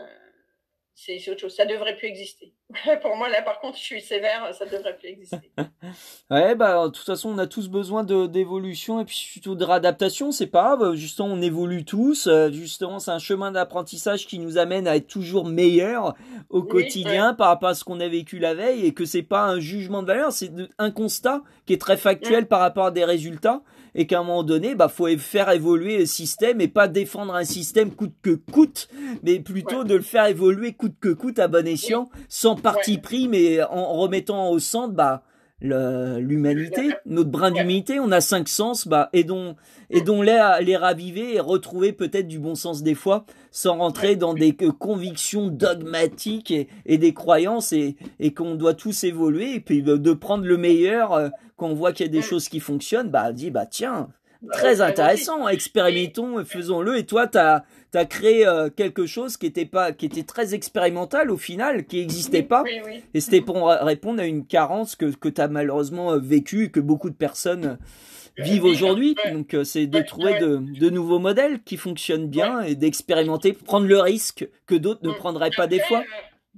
c'est 0.95 1.29
autre 1.29 1.41
chose. 1.41 1.55
Ça 1.55 1.65
devrait 1.65 1.97
plus 1.97 2.08
exister. 2.08 2.53
Pour 3.01 3.17
moi, 3.17 3.27
là, 3.29 3.41
par 3.41 3.60
contre, 3.60 3.77
je 3.77 3.84
suis 3.84 4.01
sévère, 4.01 4.49
ça 4.53 4.65
devrait 4.65 4.97
plus 4.97 5.10
exister. 5.10 5.51
ouais, 6.31 6.55
bah, 6.55 6.86
de 6.86 6.91
toute 6.91 7.05
façon, 7.05 7.29
on 7.29 7.38
a 7.38 7.47
tous 7.47 7.67
besoin 7.67 8.03
d'évolution 8.03 9.01
et 9.01 9.05
puis 9.05 9.15
surtout 9.15 9.55
de 9.55 9.65
réadaptation. 9.65 10.31
C'est 10.31 10.47
pas 10.47 10.75
grave. 10.75 10.95
Justement, 10.95 11.34
on 11.34 11.41
évolue 11.41 11.84
tous. 11.84 12.27
Euh, 12.27 12.49
justement, 12.49 12.99
c'est 12.99 13.12
un 13.12 13.19
chemin 13.19 13.51
d'apprentissage 13.51 14.25
qui 14.25 14.39
nous 14.39 14.58
amène 14.58 14.88
à 14.88 14.95
être 14.95 15.08
toujours 15.08 15.45
meilleur 15.45 16.15
au 16.49 16.62
oui, 16.62 16.67
quotidien 16.69 17.31
ouais. 17.31 17.36
par 17.36 17.47
rapport 17.47 17.69
à 17.69 17.75
ce 17.75 17.84
qu'on 17.84 17.99
a 17.99 18.08
vécu 18.08 18.39
la 18.39 18.53
veille 18.53 18.86
et 18.86 18.93
que 18.93 19.03
c'est 19.03 19.21
pas 19.21 19.43
un 19.45 19.60
jugement 19.60 20.01
de 20.01 20.08
valeur, 20.08 20.31
c'est 20.31 20.51
un 20.77 20.91
constat 20.91 21.41
qui 21.65 21.73
est 21.73 21.81
très 21.81 21.97
factuel 21.97 22.39
ouais. 22.39 22.45
par 22.45 22.62
rapport 22.62 22.86
à 22.86 22.91
des 22.91 23.03
résultats 23.03 23.62
et 23.95 24.05
qu'à 24.05 24.19
un 24.19 24.23
moment 24.23 24.43
donné, 24.43 24.75
bah, 24.75 24.89
faut 24.89 25.08
faire 25.17 25.49
évoluer 25.49 25.97
le 25.99 26.05
système 26.05 26.60
et 26.60 26.67
pas 26.67 26.88
défendre 26.88 27.34
un 27.34 27.45
système 27.45 27.91
coûte 27.91 28.13
que 28.21 28.38
coûte, 28.51 28.89
mais 29.23 29.39
plutôt 29.39 29.79
ouais. 29.79 29.86
de 29.86 29.95
le 29.95 30.01
faire 30.01 30.25
évoluer 30.25 30.73
coûte 30.73 30.95
que 30.99 31.10
coûte 31.10 31.39
à 31.39 31.47
bon 31.47 31.65
escient, 31.65 32.10
sans 32.27 32.55
parti 32.55 32.97
pris, 32.97 33.27
mais 33.29 33.63
en 33.63 33.93
remettant 33.93 34.49
au 34.49 34.60
centre, 34.60 34.93
bah, 34.93 35.23
l'humanité, 35.65 36.89
notre 37.06 37.30
brin 37.30 37.51
d'humanité, 37.51 37.99
on 37.99 38.12
a 38.12 38.21
cinq 38.21 38.47
sens, 38.47 38.88
bah 38.88 39.10
aidons, 39.13 39.56
aidons-les 39.89 40.32
à 40.32 40.62
les 40.62 40.78
raviver 40.78 41.36
et 41.36 41.39
retrouver 41.39 41.93
peut-être 41.93 42.28
du 42.28 42.39
bon 42.39 42.56
sens 42.56 42.84
des 42.84 42.95
fois, 42.95 43.25
sans 43.51 43.78
rentrer 43.78 44.15
dans 44.15 44.34
des 44.34 44.56
convictions 44.56 45.47
dogmatiques 45.47 46.51
et, 46.51 46.67
et 46.86 46.97
des 46.97 47.13
croyances 47.13 47.73
et, 47.73 47.95
et 48.19 48.34
qu'on 48.34 48.56
doit 48.56 48.73
tous 48.73 49.04
évoluer 49.04 49.56
et 49.56 49.60
puis 49.60 49.82
de, 49.82 49.97
de 49.97 50.13
prendre 50.13 50.45
le 50.45 50.58
meilleur 50.58 51.13
euh, 51.13 51.30
quand 51.58 51.67
on 51.67 51.73
voit 51.73 51.93
qu'il 51.93 52.06
y 52.06 52.10
a 52.10 52.12
des 52.12 52.21
choses 52.21 52.49
qui 52.49 52.60
fonctionnent, 52.60 53.10
bah 53.10 53.32
dit 53.32 53.51
bah 53.51 53.65
tiens, 53.65 54.10
très 54.51 54.81
intéressant, 54.81 55.47
expérimentons, 55.47 56.43
faisons-le. 56.45 56.97
Et 56.97 57.05
toi 57.05 57.27
t'as 57.27 57.63
tu 57.91 57.97
as 57.97 58.05
créé 58.05 58.45
euh, 58.45 58.69
quelque 58.69 59.05
chose 59.05 59.38
qui 59.38 59.45
était 59.45 59.65
pas 59.65 59.91
qui 59.93 60.05
était 60.05 60.23
très 60.23 60.53
expérimental 60.53 61.31
au 61.31 61.38
final 61.38 61.86
qui 61.86 61.97
n'existait 61.97 62.43
pas. 62.43 62.63
oui, 62.63 62.81
oui. 62.86 63.03
et 63.13 63.21
c'était 63.21 63.41
pour 63.41 63.69
répondre 63.69 64.21
à 64.21 64.25
une 64.25 64.45
carence 64.45 64.95
que 64.95 65.15
que 65.15 65.29
tu 65.29 65.41
as 65.41 65.47
malheureusement 65.47 66.13
euh, 66.13 66.19
vécu 66.19 66.65
et 66.65 66.71
que 66.71 66.79
beaucoup 66.79 67.10
de 67.10 67.15
personnes 67.15 67.77
vivent 68.38 68.65
aujourd'hui. 68.65 69.15
donc 69.31 69.53
euh, 69.53 69.63
c'est 69.63 69.88
de 69.88 70.01
trouver 70.01 70.39
de, 70.39 70.58
de 70.58 70.89
nouveaux 70.89 71.19
modèles 71.19 71.63
qui 71.63 71.77
fonctionnent 71.77 72.27
bien 72.27 72.62
et 72.62 72.75
d'expérimenter 72.75 73.53
prendre 73.53 73.88
le 73.88 73.99
risque 73.99 74.47
que 74.67 74.75
d'autres 74.75 75.08
ne 75.08 75.12
prendraient 75.13 75.51
pas 75.55 75.67
des 75.67 75.79
fois. 75.79 76.03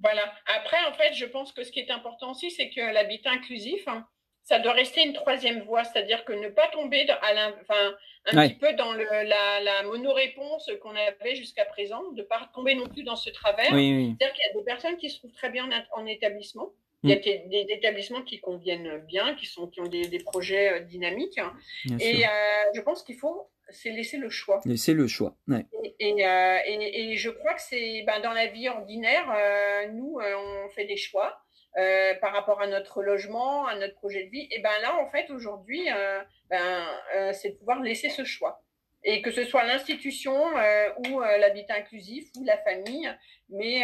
voilà. 0.01 0.23
Après 0.57 0.77
en 0.89 0.93
fait 0.93 1.13
je 1.13 1.25
pense 1.25 1.51
que 1.51 1.63
ce 1.63 1.71
qui 1.71 1.79
est 1.81 1.91
important 1.91 2.31
aussi 2.31 2.49
c'est 2.49 2.69
que 2.69 2.93
l'habitat 2.93 3.29
inclusif 3.31 3.87
hein, 3.87 4.05
ça 4.47 4.59
doit 4.59 4.71
rester 4.71 5.03
une 5.03 5.11
troisième 5.11 5.61
voie, 5.63 5.83
c'est-à-dire 5.83 6.23
que 6.23 6.31
ne 6.31 6.47
pas 6.47 6.69
tomber 6.69 7.05
à 7.09 7.51
enfin, 7.61 7.97
un 8.27 8.37
ouais. 8.37 8.47
petit 8.47 8.55
peu 8.55 8.71
dans 8.73 8.93
le, 8.93 9.03
la, 9.03 9.59
la 9.59 9.83
monoréponse 9.83 10.71
qu'on 10.81 10.95
avait 10.95 11.35
jusqu'à 11.35 11.65
présent, 11.65 12.01
de 12.13 12.21
ne 12.21 12.25
pas 12.25 12.49
tomber 12.55 12.73
non 12.73 12.87
plus 12.87 13.03
dans 13.03 13.17
ce 13.17 13.29
travers. 13.29 13.73
Oui, 13.73 13.93
oui. 13.93 14.15
C'est-à-dire 14.17 14.33
qu'il 14.33 14.45
y 14.47 14.49
a 14.49 14.59
des 14.59 14.65
personnes 14.65 14.95
qui 14.95 15.09
se 15.09 15.17
trouvent 15.17 15.33
très 15.33 15.49
bien 15.49 15.69
en, 15.69 16.01
en 16.01 16.05
établissement. 16.05 16.71
Il 17.03 17.09
y 17.09 17.13
a 17.13 17.17
mm. 17.17 17.21
des, 17.49 17.65
des, 17.65 17.73
établissements 17.73 18.21
qui 18.21 18.39
conviennent 18.39 18.99
bien, 19.05 19.35
qui, 19.35 19.47
sont, 19.47 19.67
qui 19.67 19.81
ont 19.81 19.87
des, 19.87 20.07
des 20.07 20.19
projets 20.19 20.71
euh, 20.71 20.79
dynamiques. 20.79 21.39
Bien 21.83 21.97
et 21.99 22.25
euh, 22.25 22.29
je 22.73 22.79
pense 22.79 23.03
qu'il 23.03 23.17
faut 23.17 23.49
c'est 23.69 23.91
laisser 23.91 24.17
le 24.17 24.29
choix. 24.29 24.61
Laisser 24.65 24.93
le 24.93 25.07
choix. 25.07 25.35
Ouais. 25.47 25.65
Et, 25.83 25.95
et, 25.99 26.25
euh, 26.25 26.57
et, 26.65 27.11
et, 27.11 27.17
je 27.17 27.29
crois 27.29 27.53
que 27.53 27.61
c'est 27.61 28.03
ben, 28.03 28.21
dans 28.21 28.33
la 28.33 28.47
vie 28.47 28.69
ordinaire, 28.69 29.29
euh, 29.35 29.87
nous, 29.91 30.19
euh, 30.19 30.65
on 30.65 30.69
fait 30.69 30.85
des 30.85 30.97
choix. 30.97 31.37
Euh, 31.77 32.15
par 32.21 32.33
rapport 32.33 32.59
à 32.59 32.65
notre 32.65 33.03
logement, 33.03 33.67
à 33.67 33.77
notre 33.77 33.93
projet 33.93 34.23
de 34.23 34.31
vie, 34.31 34.47
et 34.49 34.59
ben 34.63 34.71
là, 34.81 34.95
en 34.99 35.05
fait, 35.11 35.29
aujourd'hui, 35.29 35.81
euh, 35.91 36.19
ben, 36.49 36.83
euh, 37.15 37.31
c'est 37.33 37.49
de 37.49 37.55
pouvoir 37.55 37.83
laisser 37.83 38.09
ce 38.09 38.23
choix. 38.23 38.63
Et 39.03 39.21
que 39.21 39.29
ce 39.29 39.43
soit 39.43 39.63
l'institution 39.63 40.33
ou 40.33 41.19
l'habitat 41.19 41.75
inclusif 41.75 42.25
ou 42.35 42.43
la 42.43 42.57
famille, 42.57 43.07
mais, 43.49 43.83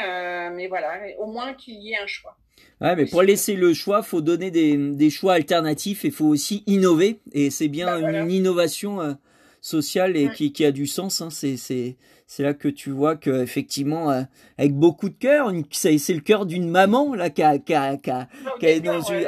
mais 0.51 0.67
voilà, 0.67 0.99
au 1.19 1.27
moins 1.27 1.53
qu'il 1.53 1.75
y 1.75 1.93
ait 1.93 1.97
un 1.97 2.07
choix. 2.07 2.35
Ouais, 2.81 2.95
mais 2.95 3.05
pour 3.05 3.21
laisser 3.21 3.55
le 3.55 3.73
choix, 3.75 4.01
faut 4.01 4.21
donner 4.21 4.49
des, 4.49 4.75
des 4.75 5.09
choix 5.11 5.33
alternatifs 5.33 6.03
et 6.03 6.11
faut 6.11 6.25
aussi 6.25 6.63
innover. 6.65 7.19
Et 7.31 7.51
c'est 7.51 7.67
bien 7.67 8.01
bah, 8.01 8.11
une 8.11 8.31
innovation 8.31 9.15
sociale 9.63 10.17
et 10.17 10.29
qui, 10.29 10.51
qui, 10.51 10.65
a 10.65 10.71
du 10.71 10.85
sens. 10.85 11.21
Hein. 11.21 11.29
C'est, 11.31 11.55
c'est, 11.55 11.95
c'est 12.27 12.43
là 12.43 12.53
que 12.53 12.67
tu 12.67 12.91
vois 12.91 13.15
que 13.15 13.41
effectivement, 13.41 14.11
euh, 14.11 14.21
avec 14.57 14.75
beaucoup 14.75 15.07
de 15.07 15.15
cœur, 15.15 15.51
c'est, 15.71 15.97
c'est 15.97 16.13
le 16.13 16.19
cœur 16.19 16.45
d'une 16.45 16.69
maman 16.69 17.15
là 17.15 17.29
qui, 17.29 17.41
a, 17.41 17.57
qui, 17.57 17.73
a, 17.73 17.95
qui, 17.95 18.11
a, 18.11 18.27
qui 18.59 18.65
est 18.65 18.81
dans 18.81 19.01
une 19.01 19.25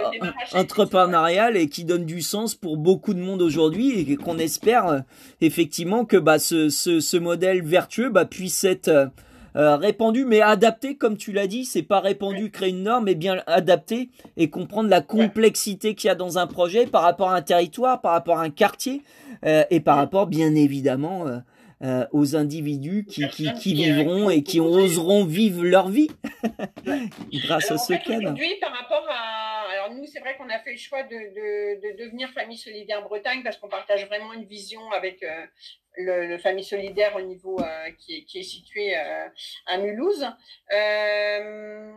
entrepreneuriale 0.54 1.56
et 1.56 1.70
qui 1.70 1.86
donne 1.86 2.06
du 2.06 2.22
sens 2.22 2.54
pour 2.54 2.76
beaucoup 2.76 3.14
de 3.14 3.22
monde 3.22 3.42
aujourd'hui 3.42 3.98
et 3.98 4.16
qu'on 4.18 4.38
espère 4.38 4.88
euh, 4.88 5.00
effectivement 5.40 6.04
que 6.04 6.18
bah 6.18 6.38
ce, 6.38 6.68
ce, 6.68 7.00
ce 7.00 7.16
modèle 7.16 7.64
vertueux 7.64 8.10
bah 8.10 8.26
puisse 8.26 8.66
être 8.66 9.10
euh, 9.56 9.78
répandu 9.78 10.26
mais 10.26 10.42
adapté 10.42 10.96
comme 10.96 11.18
tu 11.18 11.32
l'as 11.32 11.48
dit 11.48 11.66
c'est 11.66 11.84
pas 11.84 12.00
répandu 12.00 12.52
créer 12.52 12.70
une 12.70 12.84
norme 12.84 13.06
mais 13.06 13.16
bien 13.16 13.42
adapté 13.48 14.10
et 14.38 14.50
comprendre 14.50 14.90
la 14.90 15.02
complexité 15.02 15.96
qu'il 15.96 16.08
y 16.08 16.12
a 16.12 16.16
dans 16.16 16.38
un 16.38 16.48
projet 16.48 16.86
par 16.86 17.04
rapport 17.04 17.30
à 17.30 17.36
un 17.36 17.42
territoire 17.42 18.02
par 18.02 18.12
rapport 18.12 18.40
à 18.40 18.44
un 18.44 18.50
quartier 18.50 19.02
euh, 19.46 19.64
et 19.70 19.80
par 19.80 19.98
rapport 19.98 20.28
bien 20.28 20.56
évidemment 20.56 21.26
euh, 21.82 21.86
euh, 21.86 22.08
aux 22.12 22.36
individus 22.36 23.06
qui, 23.06 23.28
qui, 23.30 23.54
qui 23.54 23.74
vivront 23.74 24.30
et 24.30 24.44
qui 24.44 24.60
oseront 24.60 25.26
vivre 25.26 25.64
leur 25.64 25.90
vie 25.90 26.10
grâce 27.34 27.72
à 27.72 27.78
ce 27.78 27.94
cadre. 27.94 28.18
Aujourd'hui, 28.18 28.56
par 28.60 28.72
rapport 28.72 29.06
à, 29.10 29.72
alors 29.72 29.94
nous, 29.94 30.06
c'est 30.06 30.20
vrai 30.20 30.36
qu'on 30.38 30.50
a 30.50 30.60
fait 30.60 30.72
le 30.72 30.78
choix 30.78 31.04
de, 31.04 31.10
de, 31.10 31.82
de 31.82 32.04
devenir 32.04 32.30
famille 32.30 32.58
solidaire 32.58 33.02
Bretagne 33.04 33.44
parce 33.44 33.58
qu'on 33.58 33.70
partage 33.70 34.06
vraiment 34.08 34.34
une 34.34 34.46
vision 34.46 34.92
avec 34.92 35.24
le, 35.98 36.38
Famille 36.38 36.64
Solidaire 36.64 37.16
au 37.16 37.22
niveau 37.22 37.60
euh, 37.60 37.92
qui, 37.98 38.18
est, 38.18 38.24
qui, 38.24 38.40
est, 38.40 38.44
situé 38.44 38.98
euh, 38.98 39.28
à 39.68 39.78
Mulhouse. 39.78 40.28
Euh, 40.74 41.92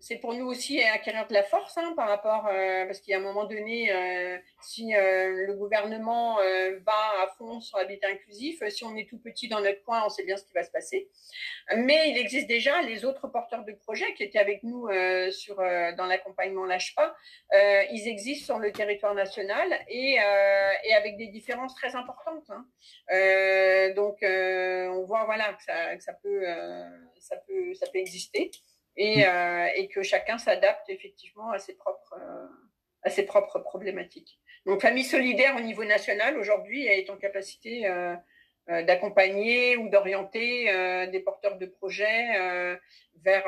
c'est 0.00 0.16
pour 0.16 0.32
nous 0.32 0.46
aussi 0.46 0.82
acquérir 0.82 1.26
de 1.26 1.34
la 1.34 1.42
force 1.42 1.76
hein, 1.76 1.92
par 1.94 2.08
rapport, 2.08 2.46
euh, 2.46 2.86
parce 2.86 3.00
qu'il 3.00 3.12
y 3.12 3.14
a 3.14 3.18
un 3.18 3.22
moment 3.22 3.44
donné, 3.44 3.92
euh, 3.92 4.38
si 4.62 4.94
euh, 4.94 5.46
le 5.46 5.54
gouvernement 5.54 6.36
va 6.36 7.22
à 7.22 7.28
fond 7.36 7.60
sur 7.60 7.76
l'habitat 7.76 8.08
inclusif, 8.08 8.62
si 8.70 8.82
on 8.84 8.96
est 8.96 9.08
tout 9.08 9.18
petit 9.18 9.48
dans 9.48 9.60
notre 9.60 9.84
coin, 9.84 10.02
on 10.06 10.08
sait 10.08 10.24
bien 10.24 10.38
ce 10.38 10.44
qui 10.44 10.52
va 10.54 10.64
se 10.64 10.70
passer. 10.70 11.10
Mais 11.76 12.10
il 12.10 12.18
existe 12.18 12.48
déjà 12.48 12.80
les 12.82 13.04
autres 13.04 13.28
porteurs 13.28 13.64
de 13.64 13.72
projets 13.72 14.14
qui 14.14 14.22
étaient 14.22 14.38
avec 14.38 14.62
nous 14.62 14.88
sur 15.30 15.56
dans 15.56 16.06
l'accompagnement 16.06 16.64
Lâche 16.64 16.94
pas. 16.94 17.14
ils 17.52 18.08
existent 18.08 18.54
sur 18.54 18.58
le 18.58 18.72
territoire 18.72 19.14
national 19.14 19.68
et, 19.88 20.14
et 20.84 20.94
avec 20.94 21.18
des 21.18 21.28
différences 21.28 21.74
très 21.74 21.94
importantes. 21.94 22.48
Hein. 22.48 22.64
donc 23.94 24.18
on 24.22 25.04
voit 25.04 25.24
voilà 25.24 25.52
que 25.52 25.62
ça, 25.62 25.96
que 25.96 26.02
ça 26.02 26.14
peut 26.14 26.44
ça 27.18 27.36
peut 27.46 27.74
ça 27.74 27.86
peut 27.92 27.98
exister 27.98 28.50
et, 28.96 29.18
mm. 29.18 29.28
euh, 29.28 29.66
et 29.76 29.88
que 29.88 30.02
chacun 30.02 30.38
s'adapte 30.38 30.88
effectivement 30.88 31.50
à 31.50 31.58
ses 31.58 31.74
propres 31.74 32.14
euh, 32.20 32.46
à 33.02 33.10
ses 33.10 33.24
propres 33.24 33.58
problématiques. 33.60 34.38
Donc 34.66 34.82
Famille 34.82 35.04
solidaire 35.04 35.56
au 35.56 35.60
niveau 35.60 35.84
national 35.84 36.36
aujourd'hui 36.36 36.84
est 36.86 37.08
en 37.08 37.16
capacité 37.16 37.86
euh, 37.86 38.14
d'accompagner 38.68 39.78
ou 39.78 39.88
d'orienter 39.88 40.66
des 41.10 41.20
porteurs 41.20 41.56
de 41.56 41.66
projets 41.66 42.78
vers 43.24 43.44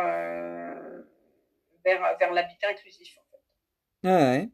vers 1.85 2.17
vers 2.19 2.33
l'habitat 2.33 2.69
inclusif 2.71 3.19
en 3.19 3.23
fait. 3.31 4.09
Ah 4.09 4.33
ouais. 4.33 4.49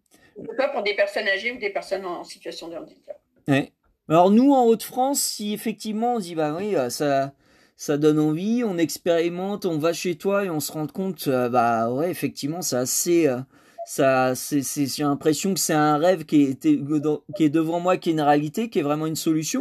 Pas 0.56 0.68
pour 0.68 0.82
des 0.82 0.94
personnes 0.94 1.28
âgées 1.28 1.52
ou 1.52 1.58
des 1.58 1.70
personnes 1.70 2.04
en 2.04 2.24
situation 2.24 2.68
de 2.68 2.76
handicap. 2.76 3.18
Ouais. 3.46 3.72
Alors 4.08 4.30
nous 4.30 4.52
en 4.52 4.66
Haute-France, 4.66 5.22
si 5.22 5.54
effectivement 5.54 6.14
on 6.14 6.18
dit 6.18 6.34
bah 6.34 6.54
oui 6.58 6.74
ça 6.90 7.32
ça 7.78 7.96
donne 7.96 8.18
envie, 8.18 8.64
on 8.64 8.76
expérimente, 8.76 9.64
on 9.64 9.78
va 9.78 9.92
chez 9.92 10.16
toi 10.16 10.44
et 10.44 10.50
on 10.50 10.58
se 10.58 10.72
rend 10.72 10.88
compte, 10.88 11.28
euh, 11.28 11.48
bah 11.48 11.92
ouais, 11.92 12.10
effectivement, 12.10 12.60
c'est 12.60 12.76
assez, 12.76 13.28
euh, 13.28 13.38
ça, 13.86 14.34
c'est, 14.34 14.62
c'est, 14.62 14.86
j'ai 14.86 15.04
l'impression 15.04 15.54
que 15.54 15.60
c'est 15.60 15.74
un 15.74 15.96
rêve 15.96 16.24
qui 16.24 16.42
est, 16.42 16.60
qui 16.60 17.44
est 17.44 17.48
devant 17.48 17.78
moi, 17.78 17.96
qui 17.96 18.10
est 18.10 18.12
une 18.12 18.20
réalité, 18.20 18.68
qui 18.68 18.80
est 18.80 18.82
vraiment 18.82 19.06
une 19.06 19.14
solution. 19.16 19.60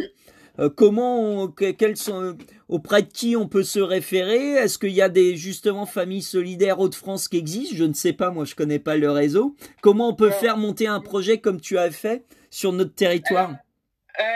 Euh, 0.58 0.68
comment, 0.68 1.48
quels 1.50 1.96
sont, 1.96 2.36
auprès 2.68 3.04
de 3.04 3.08
qui 3.08 3.36
on 3.36 3.48
peut 3.48 3.62
se 3.62 3.80
référer? 3.80 4.54
Est-ce 4.54 4.80
qu'il 4.80 4.94
y 4.94 5.04
a 5.04 5.10
des 5.10 5.36
justement 5.36 5.86
familles 5.86 6.24
solidaires 6.24 6.80
Hauts-de-France 6.80 7.28
qui 7.28 7.38
existent? 7.38 7.76
Je 7.76 7.84
ne 7.84 7.94
sais 7.94 8.14
pas, 8.14 8.32
moi 8.32 8.46
je 8.46 8.56
connais 8.56 8.80
pas 8.80 8.98
le 8.98 9.12
réseau. 9.12 9.56
Comment 9.82 10.10
on 10.10 10.16
peut 10.16 10.32
faire 10.32 10.58
monter 10.58 10.88
un 10.88 11.02
projet 11.02 11.38
comme 11.38 11.62
tu 11.62 11.78
as 11.78 11.92
fait 11.92 12.26
sur 12.50 12.74
notre 12.74 12.96
territoire? 12.96 13.52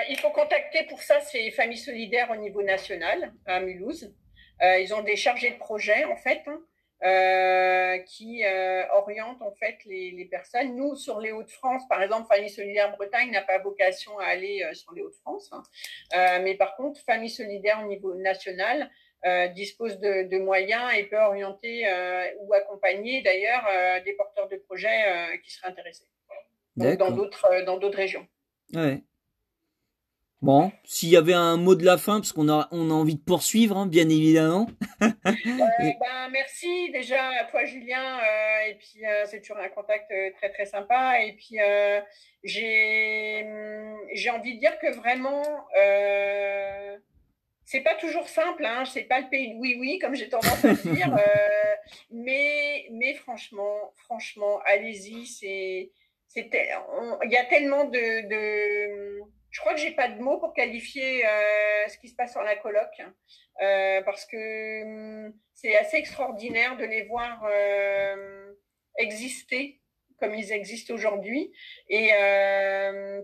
Il 0.10 0.20
faut 0.20 0.30
contacter 0.30 0.84
pour 0.84 1.02
ça 1.02 1.20
ces 1.22 1.52
familles 1.52 1.78
solidaires 1.78 2.30
au 2.32 2.36
niveau 2.36 2.62
national 2.62 3.34
à 3.46 3.60
Mulhouse. 3.60 4.14
Euh, 4.62 4.80
ils 4.80 4.94
ont 4.94 5.02
des 5.02 5.16
chargés 5.16 5.52
de 5.52 5.58
projet 5.58 6.06
en 6.06 6.16
fait 6.16 6.44
hein, 6.46 6.62
euh, 7.04 7.98
qui 8.04 8.44
orientent 8.94 9.42
en 9.42 9.52
fait 9.54 9.78
les, 9.86 10.12
les, 10.12 10.26
personnes. 10.26 10.76
Nous 10.76 10.96
sur 10.96 11.20
les 11.20 11.32
Hauts-de-France, 11.32 11.84
par 11.90 12.02
exemple, 12.04 12.28
Famille 12.34 12.50
solidaire 12.50 12.96
Bretagne 12.96 13.32
n'a 13.32 13.42
pas 13.42 13.58
vocation 13.58 14.20
à 14.20 14.26
aller 14.26 14.64
sur 14.74 14.94
les 14.94 15.02
Hauts-de-France, 15.02 15.52
hein. 15.52 16.40
mais 16.42 16.56
par 16.56 16.76
contre, 16.76 17.02
Famille 17.02 17.30
solidaire 17.30 17.82
au 17.84 17.88
niveau 17.88 18.14
national 18.16 18.90
dispose 19.56 20.00
de, 20.00 20.28
de, 20.30 20.38
moyens 20.40 20.92
et 20.96 21.04
peut 21.04 21.18
orienter 21.20 21.86
ou 22.42 22.54
accompagner 22.54 23.22
d'ailleurs 23.22 23.68
des 24.04 24.14
porteurs 24.14 24.48
de 24.48 24.58
projets 24.58 25.40
qui 25.44 25.52
seraient 25.52 25.70
intéressés 25.70 26.06
dans 26.76 27.12
d'autres 27.12 27.64
dans 27.66 27.78
d'autres 27.78 27.98
régions. 27.98 28.28
Ouais. 28.74 29.02
Bon, 30.42 30.72
s'il 30.84 31.10
y 31.10 31.18
avait 31.18 31.36
un 31.36 31.56
mot 31.58 31.76
de 31.76 31.86
la 31.86 32.00
fin, 32.00 32.20
parce 32.20 32.34
qu'on 32.34 32.50
a, 32.50 32.68
on 32.72 32.90
a 32.90 32.94
envie 32.94 33.14
de 33.14 33.22
poursuivre, 33.22 33.78
hein, 33.78 33.86
bien 33.86 34.10
évidemment. 34.10 34.68
euh, 35.04 35.08
ben, 35.28 36.30
merci 36.32 36.90
déjà 36.92 37.30
à 37.40 37.44
toi, 37.46 37.64
Julien. 37.64 38.18
Euh, 38.18 38.70
et 38.70 38.74
puis, 38.74 39.06
euh, 39.06 39.26
c'est 39.26 39.42
toujours 39.42 39.58
un 39.58 39.70
contact 39.70 40.10
euh, 40.12 40.32
très, 40.38 40.50
très 40.50 40.66
sympa. 40.66 41.22
Et 41.22 41.34
puis, 41.34 41.58
j'ai, 42.44 43.46
j'ai 44.14 44.30
envie 44.32 44.56
de 44.56 44.60
dire 44.60 44.80
que 44.80 44.92
vraiment, 44.96 45.44
c'est 47.64 47.82
pas 47.82 47.94
toujours 47.94 48.28
simple. 48.28 48.66
Hein, 48.66 48.86
c'est 48.86 49.04
pas 49.04 49.20
le 49.20 49.30
pays 49.30 49.54
de 49.54 49.60
oui, 49.60 49.78
oui, 49.80 50.00
comme 50.00 50.16
j'ai 50.16 50.28
tendance 50.28 50.66
à 50.66 50.74
dire. 50.74 51.16
mais, 52.12 52.88
mais 52.92 53.14
franchement, 53.14 53.94
franchement, 53.96 54.60
allez-y. 54.66 55.28
C'est, 55.28 55.92
il 56.36 57.32
y 57.32 57.38
a 57.38 57.46
tellement 57.46 57.84
de, 57.84 58.28
de 58.28 59.22
je 59.52 59.60
crois 59.60 59.74
que 59.74 59.80
j'ai 59.80 59.92
pas 59.92 60.08
de 60.08 60.20
mots 60.20 60.40
pour 60.40 60.54
qualifier 60.54 61.26
euh, 61.26 61.88
ce 61.90 61.98
qui 61.98 62.08
se 62.08 62.16
passe 62.16 62.32
sur 62.32 62.42
la 62.42 62.56
colloque 62.56 63.02
euh, 63.62 64.02
parce 64.04 64.26
que 64.26 64.84
hum, 64.84 65.34
c'est 65.54 65.78
assez 65.78 65.98
extraordinaire 65.98 66.78
de 66.78 66.86
les 66.86 67.04
voir 67.04 67.46
euh, 67.46 68.54
exister 68.98 69.80
comme 70.20 70.34
ils 70.36 70.52
existent 70.52 70.94
aujourd'hui 70.94 71.52
et 71.90 72.10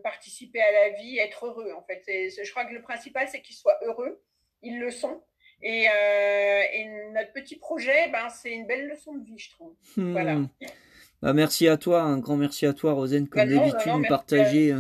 participer 0.04 0.60
à 0.60 0.72
la 0.72 0.90
vie, 0.98 1.20
être 1.20 1.46
heureux 1.46 1.72
en 1.72 1.84
fait. 1.84 2.02
je 2.08 2.50
crois 2.52 2.66
que 2.66 2.74
le 2.74 2.82
principal 2.82 3.28
c'est 3.28 3.42
qu'ils 3.42 3.56
soient 3.56 3.78
heureux, 3.84 4.24
ils 4.64 4.80
le 4.80 4.90
sont. 4.90 5.24
Et, 5.62 5.84
et 5.84 6.86
notre 7.14 7.34
petit 7.34 7.58
projet, 7.58 8.10
ben, 8.10 8.30
c'est 8.30 8.52
une 8.52 8.66
belle 8.66 8.88
leçon 8.88 9.14
de 9.14 9.24
vie, 9.24 9.38
je 9.38 9.52
trouve. 9.52 9.76
Hmm. 9.96 10.12
Voilà. 10.12 10.40
Bah, 11.22 11.34
merci 11.34 11.68
à 11.68 11.78
toi, 11.78 12.02
un 12.02 12.18
grand 12.18 12.36
merci 12.36 12.66
à 12.66 12.74
toi, 12.74 12.94
Rosane, 12.94 13.28
comme 13.28 13.48
bah 13.48 13.56
d'habitude, 13.56 14.02
de 14.02 14.08
partager 14.08 14.74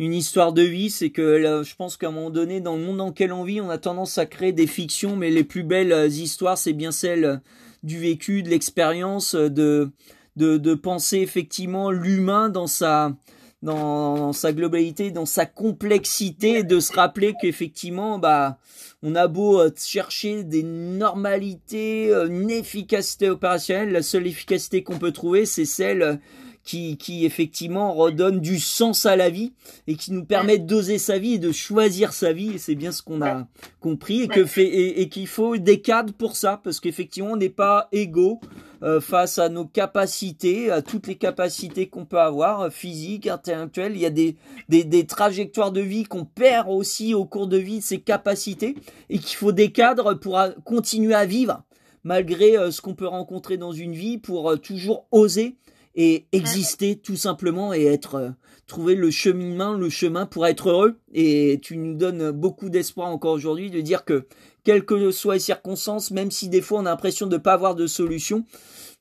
une 0.00 0.14
histoire 0.14 0.54
de 0.54 0.62
vie, 0.62 0.88
c'est 0.88 1.10
que 1.10 1.62
je 1.62 1.76
pense 1.76 1.98
qu'à 1.98 2.08
un 2.08 2.10
moment 2.10 2.30
donné, 2.30 2.62
dans 2.62 2.74
le 2.74 2.82
monde 2.82 2.96
dans 2.96 3.08
lequel 3.08 3.34
on 3.34 3.44
vit, 3.44 3.60
on 3.60 3.68
a 3.68 3.76
tendance 3.76 4.16
à 4.16 4.24
créer 4.24 4.52
des 4.52 4.66
fictions, 4.66 5.14
mais 5.14 5.28
les 5.28 5.44
plus 5.44 5.62
belles 5.62 5.92
euh, 5.92 6.06
histoires, 6.08 6.56
c'est 6.56 6.72
bien 6.72 6.90
celles 6.90 7.24
euh, 7.26 7.36
du 7.82 7.98
vécu, 7.98 8.42
de 8.42 8.48
l'expérience, 8.48 9.34
euh, 9.34 9.50
de, 9.50 9.90
de, 10.36 10.74
penser 10.74 11.18
effectivement 11.18 11.90
l'humain 11.90 12.48
dans 12.48 12.66
sa, 12.66 13.12
dans 13.60 14.32
sa 14.32 14.54
globalité, 14.54 15.10
dans 15.10 15.26
sa 15.26 15.44
complexité, 15.44 16.62
de 16.62 16.80
se 16.80 16.94
rappeler 16.94 17.34
qu'effectivement, 17.38 18.18
bah, 18.18 18.56
on 19.02 19.14
a 19.14 19.28
beau 19.28 19.60
chercher 19.76 20.44
des 20.44 20.62
normalités, 20.62 22.10
une 22.10 22.48
efficacité 22.48 23.28
opérationnelle, 23.28 23.92
la 23.92 24.02
seule 24.02 24.26
efficacité 24.26 24.82
qu'on 24.82 24.98
peut 24.98 25.12
trouver, 25.12 25.44
c'est 25.44 25.66
celle 25.66 26.20
qui, 26.64 26.96
qui 26.96 27.24
effectivement 27.24 27.94
redonne 27.94 28.40
du 28.40 28.58
sens 28.58 29.06
à 29.06 29.16
la 29.16 29.30
vie 29.30 29.52
et 29.86 29.94
qui 29.94 30.12
nous 30.12 30.24
permet 30.24 30.58
d'oser 30.58 30.98
sa 30.98 31.18
vie 31.18 31.34
et 31.34 31.38
de 31.38 31.52
choisir 31.52 32.12
sa 32.12 32.32
vie. 32.32 32.52
Et 32.54 32.58
c'est 32.58 32.74
bien 32.74 32.92
ce 32.92 33.02
qu'on 33.02 33.22
a 33.22 33.46
compris 33.80 34.22
et 34.22 34.28
que 34.28 34.44
fait 34.44 35.00
et, 35.00 35.08
qu'il 35.08 35.26
faut 35.26 35.56
des 35.56 35.80
cadres 35.80 36.12
pour 36.12 36.36
ça 36.36 36.60
parce 36.62 36.80
qu'effectivement 36.80 37.32
on 37.32 37.36
n'est 37.36 37.48
pas 37.48 37.88
égaux 37.92 38.40
euh, 38.82 39.00
face 39.00 39.38
à 39.38 39.48
nos 39.48 39.66
capacités, 39.66 40.70
à 40.70 40.80
toutes 40.80 41.06
les 41.06 41.16
capacités 41.16 41.88
qu'on 41.88 42.06
peut 42.06 42.20
avoir, 42.20 42.62
euh, 42.62 42.70
physiques, 42.70 43.26
intellectuelles. 43.26 43.92
Il 43.94 44.00
y 44.00 44.06
a 44.06 44.10
des, 44.10 44.36
des, 44.68 44.84
des 44.84 45.06
trajectoires 45.06 45.72
de 45.72 45.82
vie 45.82 46.04
qu'on 46.04 46.24
perd 46.24 46.68
aussi 46.68 47.12
au 47.12 47.24
cours 47.26 47.46
de 47.46 47.58
vie, 47.58 47.82
ces 47.82 48.00
capacités, 48.00 48.76
et 49.10 49.18
qu'il 49.18 49.36
faut 49.36 49.52
des 49.52 49.70
cadres 49.70 50.14
pour 50.14 50.40
continuer 50.64 51.14
à 51.14 51.26
vivre 51.26 51.62
malgré 52.04 52.56
euh, 52.56 52.70
ce 52.70 52.80
qu'on 52.80 52.94
peut 52.94 53.06
rencontrer 53.06 53.58
dans 53.58 53.72
une 53.72 53.92
vie, 53.92 54.16
pour 54.16 54.58
toujours 54.58 55.06
oser 55.10 55.56
et 55.94 56.26
exister 56.32 56.96
tout 56.96 57.16
simplement 57.16 57.74
et 57.74 57.84
être 57.84 58.14
euh, 58.14 58.30
trouver 58.66 58.94
le 58.94 59.10
cheminement, 59.10 59.72
le 59.72 59.88
chemin 59.88 60.26
pour 60.26 60.46
être 60.46 60.70
heureux. 60.70 61.00
Et 61.12 61.58
tu 61.62 61.76
nous 61.76 61.94
donnes 61.94 62.30
beaucoup 62.30 62.70
d'espoir 62.70 63.08
encore 63.08 63.32
aujourd'hui 63.32 63.70
de 63.70 63.80
dire 63.80 64.04
que 64.04 64.26
quelles 64.64 64.84
que 64.84 65.10
soient 65.10 65.34
les 65.34 65.40
circonstances, 65.40 66.10
même 66.10 66.30
si 66.30 66.48
des 66.48 66.60
fois 66.60 66.80
on 66.80 66.86
a 66.86 66.90
l'impression 66.90 67.26
de 67.26 67.36
ne 67.36 67.40
pas 67.40 67.54
avoir 67.54 67.74
de 67.74 67.86
solution, 67.86 68.44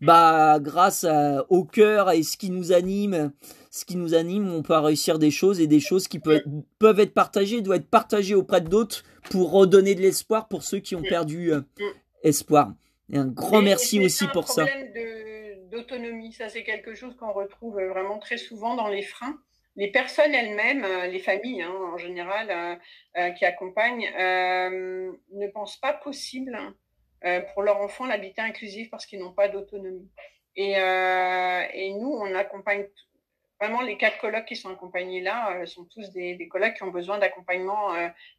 bah 0.02 0.60
grâce 0.60 1.06
au 1.50 1.66
cœur 1.66 2.10
et 2.12 2.24
ce 2.24 2.38
qui 2.38 2.50
nous 2.50 2.72
anime, 2.72 3.32
ce 3.72 3.86
qui 3.86 3.96
nous 3.96 4.14
anime, 4.14 4.52
on 4.52 4.64
peut 4.64 4.78
réussir 4.78 5.20
des 5.20 5.32
choses 5.32 5.60
et 5.60 5.68
des 5.68 5.80
choses 5.80 6.08
qui 6.08 6.20
peuvent, 6.20 6.42
peuvent 6.80 7.00
être 7.00 7.14
partagées, 7.14 7.62
doivent 7.62 7.80
être 7.80 7.90
partagées 7.90 8.36
auprès 8.36 8.62
d'autres 8.62 9.04
pour 9.30 9.52
redonner 9.52 9.96
de 9.96 10.02
l'espoir 10.02 10.48
pour 10.48 10.64
ceux 10.64 10.80
qui 10.80 10.96
ont 10.96 11.04
perdu 11.04 11.54
euh, 11.54 11.62
espoir. 12.24 12.74
Et 13.12 13.18
un 13.18 13.28
grand 13.28 13.62
merci 13.62 14.04
aussi 14.04 14.26
pour 14.28 14.48
ça. 14.48 14.66
D'autonomie, 15.72 16.34
ça 16.34 16.50
c'est 16.50 16.64
quelque 16.64 16.96
chose 16.96 17.16
qu'on 17.16 17.32
retrouve 17.32 17.82
vraiment 17.82 18.20
très 18.20 18.38
souvent 18.38 18.76
dans 18.76 18.88
les 18.88 19.04
freins 19.04 19.40
les 19.80 19.92
personnes 19.92 20.36
elles-mêmes, 20.36 20.84
euh, 20.84 21.08
les 21.08 21.20
familles 21.20 21.62
hein, 21.62 21.74
en 21.94 21.98
général 21.98 22.52
euh, 22.52 22.76
euh, 23.18 23.30
qui 23.32 23.46
accompagnent, 23.46 24.12
ne 24.12 25.48
pensent 25.48 25.78
pas 25.78 25.94
possible 25.94 26.58
pour 27.54 27.64
leur 27.64 27.82
enfant 27.82 28.06
l'habitat 28.06 28.44
inclusif 28.44 28.90
parce 28.90 29.06
qu'ils 29.06 29.20
n'ont 29.20 29.34
pas 29.34 29.50
d'autonomie. 29.50 30.10
Et, 30.56 30.74
nous, 31.94 32.12
on 32.12 32.34
accompagne 32.36 32.88
vraiment 33.60 33.82
les 33.82 33.98
quatre 33.98 34.20
colloques 34.20 34.46
qui 34.46 34.56
sont 34.56 34.70
accompagnés 34.70 35.20
là 35.22 35.66
sont 35.66 35.84
tous 35.86 36.12
des, 36.12 36.36
des 36.36 36.48
colloques 36.48 36.76
qui 36.76 36.84
ont 36.84 36.92
besoin 36.92 37.18
d'accompagnement 37.18 37.94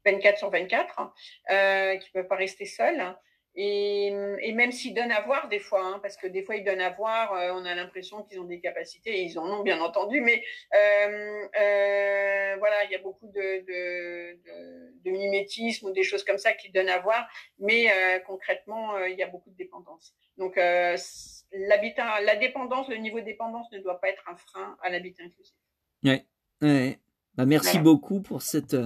24 0.06 0.38
sur 0.38 0.50
24, 0.50 1.12
qui 1.46 1.54
ne 1.54 2.12
peuvent 2.12 2.28
pas 2.28 2.36
rester 2.36 2.64
seuls. 2.64 3.14
Et, 3.56 4.14
et, 4.42 4.52
même 4.52 4.70
s'ils 4.70 4.94
donnent 4.94 5.10
à 5.10 5.22
voir 5.22 5.48
des 5.48 5.58
fois, 5.58 5.84
hein, 5.84 5.98
parce 6.00 6.16
que 6.16 6.28
des 6.28 6.44
fois 6.44 6.54
ils 6.54 6.62
donnent 6.62 6.80
à 6.80 6.90
voir, 6.90 7.32
euh, 7.34 7.50
on 7.52 7.64
a 7.64 7.74
l'impression 7.74 8.22
qu'ils 8.22 8.38
ont 8.38 8.44
des 8.44 8.60
capacités, 8.60 9.10
et 9.10 9.22
ils 9.22 9.38
en 9.40 9.46
ont 9.46 9.62
bien 9.62 9.80
entendu, 9.80 10.20
mais 10.20 10.44
euh, 10.72 11.48
euh, 11.60 12.56
voilà, 12.58 12.84
il 12.84 12.92
y 12.92 12.94
a 12.94 13.00
beaucoup 13.00 13.26
de, 13.26 13.60
de, 13.66 14.38
de, 14.44 15.02
de, 15.04 15.10
mimétisme 15.10 15.88
ou 15.88 15.92
des 15.92 16.04
choses 16.04 16.22
comme 16.22 16.38
ça 16.38 16.52
qui 16.52 16.70
donnent 16.70 16.88
à 16.88 17.00
voir, 17.00 17.28
mais 17.58 17.90
euh, 17.90 18.20
concrètement, 18.20 18.94
euh, 18.94 19.08
il 19.08 19.18
y 19.18 19.22
a 19.22 19.26
beaucoup 19.26 19.50
de 19.50 19.56
dépendance. 19.56 20.14
Donc 20.38 20.56
l'habitat, 20.56 22.20
la 22.20 22.36
dépendance, 22.36 22.88
le 22.88 22.96
niveau 22.96 23.18
de 23.18 23.24
dépendance 23.24 23.66
ne 23.72 23.80
doit 23.80 24.00
pas 24.00 24.10
être 24.10 24.22
un 24.28 24.36
frein 24.36 24.76
à 24.82 24.90
l'habitat 24.90 25.24
inclusif. 25.24 25.54
Ouais, 26.04 26.24
ouais. 26.62 26.98
Bah, 27.34 27.46
merci 27.46 27.78
beaucoup 27.78 28.22
pour 28.22 28.42
cette 28.42 28.76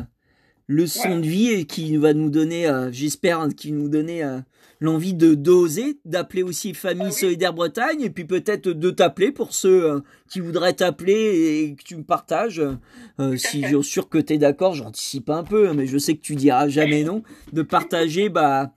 leçon 0.68 1.18
de 1.18 1.26
vie 1.26 1.66
qui 1.66 1.96
va 1.96 2.14
nous 2.14 2.30
donner, 2.30 2.66
euh, 2.66 2.90
j'espère, 2.92 3.48
qui 3.56 3.72
nous 3.72 3.88
donner 3.88 4.24
euh, 4.24 4.40
l'envie 4.80 5.14
de 5.14 5.34
d'oser, 5.34 5.98
d'appeler 6.04 6.42
aussi 6.42 6.74
Famille 6.74 7.08
ah 7.08 7.12
Solidaire 7.12 7.52
Bretagne 7.52 8.00
et 8.02 8.10
puis 8.10 8.24
peut-être 8.24 8.68
de 8.68 8.90
t'appeler 8.90 9.32
pour 9.32 9.52
ceux 9.52 9.84
euh, 9.84 10.00
qui 10.28 10.40
voudraient 10.40 10.72
t'appeler 10.72 11.62
et 11.62 11.74
que 11.74 11.82
tu 11.82 11.96
me 11.96 12.04
partages. 12.04 12.62
si 13.36 13.62
je 13.62 13.82
suis 13.82 13.90
sûr 13.90 14.08
que 14.08 14.18
tu 14.18 14.34
es 14.34 14.38
d'accord, 14.38 14.74
j'anticipe 14.74 15.30
un 15.30 15.44
peu, 15.44 15.68
hein, 15.68 15.74
mais 15.74 15.86
je 15.86 15.98
sais 15.98 16.14
que 16.16 16.22
tu 16.22 16.34
diras 16.34 16.68
jamais 16.68 17.04
non, 17.04 17.22
de 17.52 17.62
partager 17.62 18.28
bah, 18.28 18.72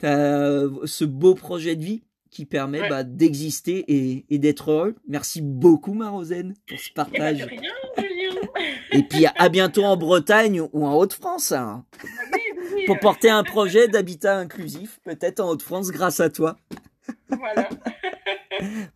ce 0.00 1.04
beau 1.04 1.34
projet 1.34 1.76
de 1.76 1.84
vie 1.84 2.02
qui 2.30 2.46
permet 2.46 2.88
bah, 2.88 3.04
d'exister 3.04 3.84
et, 3.88 4.24
et 4.30 4.38
d'être 4.38 4.70
heureux. 4.70 4.94
Merci 5.06 5.42
beaucoup, 5.42 5.92
Marosène, 5.92 6.54
pour 6.66 6.78
ce 6.78 6.88
eh 6.88 6.92
ben, 6.96 7.04
partage. 7.04 7.46
Et 8.92 9.02
puis 9.02 9.26
à 9.36 9.48
bientôt 9.48 9.84
en 9.84 9.96
Bretagne 9.96 10.62
ou 10.72 10.86
en 10.86 10.94
Haute-France. 10.94 11.52
Hein. 11.52 11.84
Pour 12.86 12.98
porter 12.98 13.30
un 13.30 13.42
projet 13.42 13.88
d'habitat 13.88 14.36
inclusif, 14.38 15.00
peut-être 15.04 15.40
en 15.40 15.50
Haute-France 15.50 15.90
grâce 15.90 16.20
à 16.20 16.30
toi. 16.30 16.56
Voilà. 17.28 17.68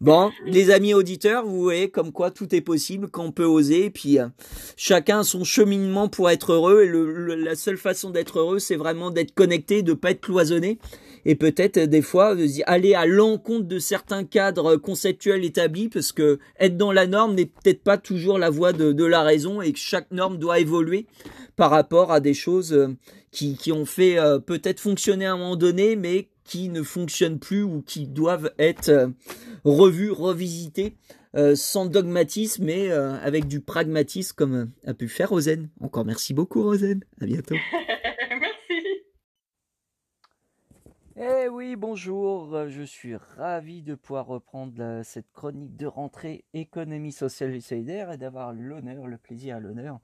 Bon, 0.00 0.30
les 0.44 0.70
amis 0.70 0.94
auditeurs, 0.94 1.44
vous 1.44 1.60
voyez 1.60 1.90
comme 1.90 2.12
quoi 2.12 2.30
tout 2.30 2.54
est 2.54 2.60
possible, 2.60 3.08
qu'on 3.08 3.32
peut 3.32 3.44
oser, 3.44 3.86
et 3.86 3.90
puis 3.90 4.18
euh, 4.18 4.28
chacun 4.76 5.22
son 5.22 5.44
cheminement 5.44 6.08
pour 6.08 6.30
être 6.30 6.52
heureux, 6.52 6.84
et 6.84 7.36
la 7.36 7.56
seule 7.56 7.78
façon 7.78 8.10
d'être 8.10 8.38
heureux, 8.38 8.58
c'est 8.58 8.76
vraiment 8.76 9.10
d'être 9.10 9.34
connecté, 9.34 9.82
de 9.82 9.94
pas 9.94 10.12
être 10.12 10.20
cloisonné, 10.20 10.78
et 11.26 11.34
peut-être 11.34 11.80
des 11.80 12.02
fois 12.02 12.36
aller 12.66 12.94
à 12.94 13.04
l'encontre 13.04 13.66
de 13.66 13.80
certains 13.80 14.24
cadres 14.24 14.76
conceptuels 14.76 15.44
établis 15.44 15.88
parce 15.88 16.12
que 16.12 16.38
être 16.60 16.76
dans 16.76 16.92
la 16.92 17.08
norme 17.08 17.34
n'est 17.34 17.46
peut-être 17.46 17.82
pas 17.82 17.98
toujours 17.98 18.38
la 18.38 18.48
voie 18.48 18.72
de, 18.72 19.04
la 19.04 19.22
raison 19.22 19.60
et 19.60 19.72
que 19.72 19.78
chaque 19.78 20.12
norme 20.12 20.38
doit 20.38 20.60
évoluer 20.60 21.06
par 21.56 21.70
rapport 21.70 22.12
à 22.12 22.20
des 22.20 22.32
choses 22.32 22.72
euh, 22.72 22.96
qui, 23.32 23.72
ont 23.72 23.84
fait 23.84 24.18
euh, 24.18 24.38
peut-être 24.38 24.78
fonctionner 24.78 25.26
à 25.26 25.32
un 25.32 25.36
moment 25.36 25.56
donné 25.56 25.96
mais 25.96 26.28
qui 26.44 26.68
ne 26.68 26.84
fonctionnent 26.84 27.40
plus 27.40 27.64
ou 27.64 27.82
qui 27.84 28.06
doivent 28.06 28.52
être 28.60 28.88
euh, 28.88 29.08
revues, 29.64 30.12
revisitées 30.12 30.94
sans 31.54 31.84
dogmatisme 31.84 32.64
mais 32.64 32.90
avec 32.90 33.46
du 33.46 33.60
pragmatisme 33.60 34.34
comme 34.34 34.70
a 34.86 34.94
pu 34.94 35.06
faire 35.06 35.28
Rosen. 35.28 35.68
Encore 35.82 36.06
merci 36.06 36.32
beaucoup 36.32 36.62
Rosen. 36.62 37.04
À 37.20 37.26
bientôt. 37.26 37.56
Eh 41.18 41.48
oui, 41.48 41.76
bonjour, 41.76 42.68
je 42.68 42.82
suis 42.82 43.16
ravi 43.16 43.82
de 43.82 43.94
pouvoir 43.94 44.26
reprendre 44.26 45.00
cette 45.02 45.32
chronique 45.32 45.74
de 45.74 45.86
rentrée 45.86 46.44
économie 46.52 47.10
sociale 47.10 47.54
et 47.54 47.62
solidaire 47.62 48.12
et 48.12 48.18
d'avoir 48.18 48.52
l'honneur, 48.52 49.06
le 49.06 49.16
plaisir 49.16 49.56
et 49.56 49.60
l'honneur 49.60 49.98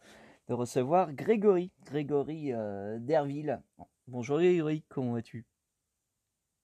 de 0.49 0.55
recevoir 0.55 1.13
Grégory, 1.13 1.71
Grégory 1.85 2.55
euh, 2.55 2.99
Derville. 2.99 3.61
Bonjour 4.09 4.39
Grégory, 4.39 4.85
comment 4.89 5.13
vas-tu? 5.13 5.45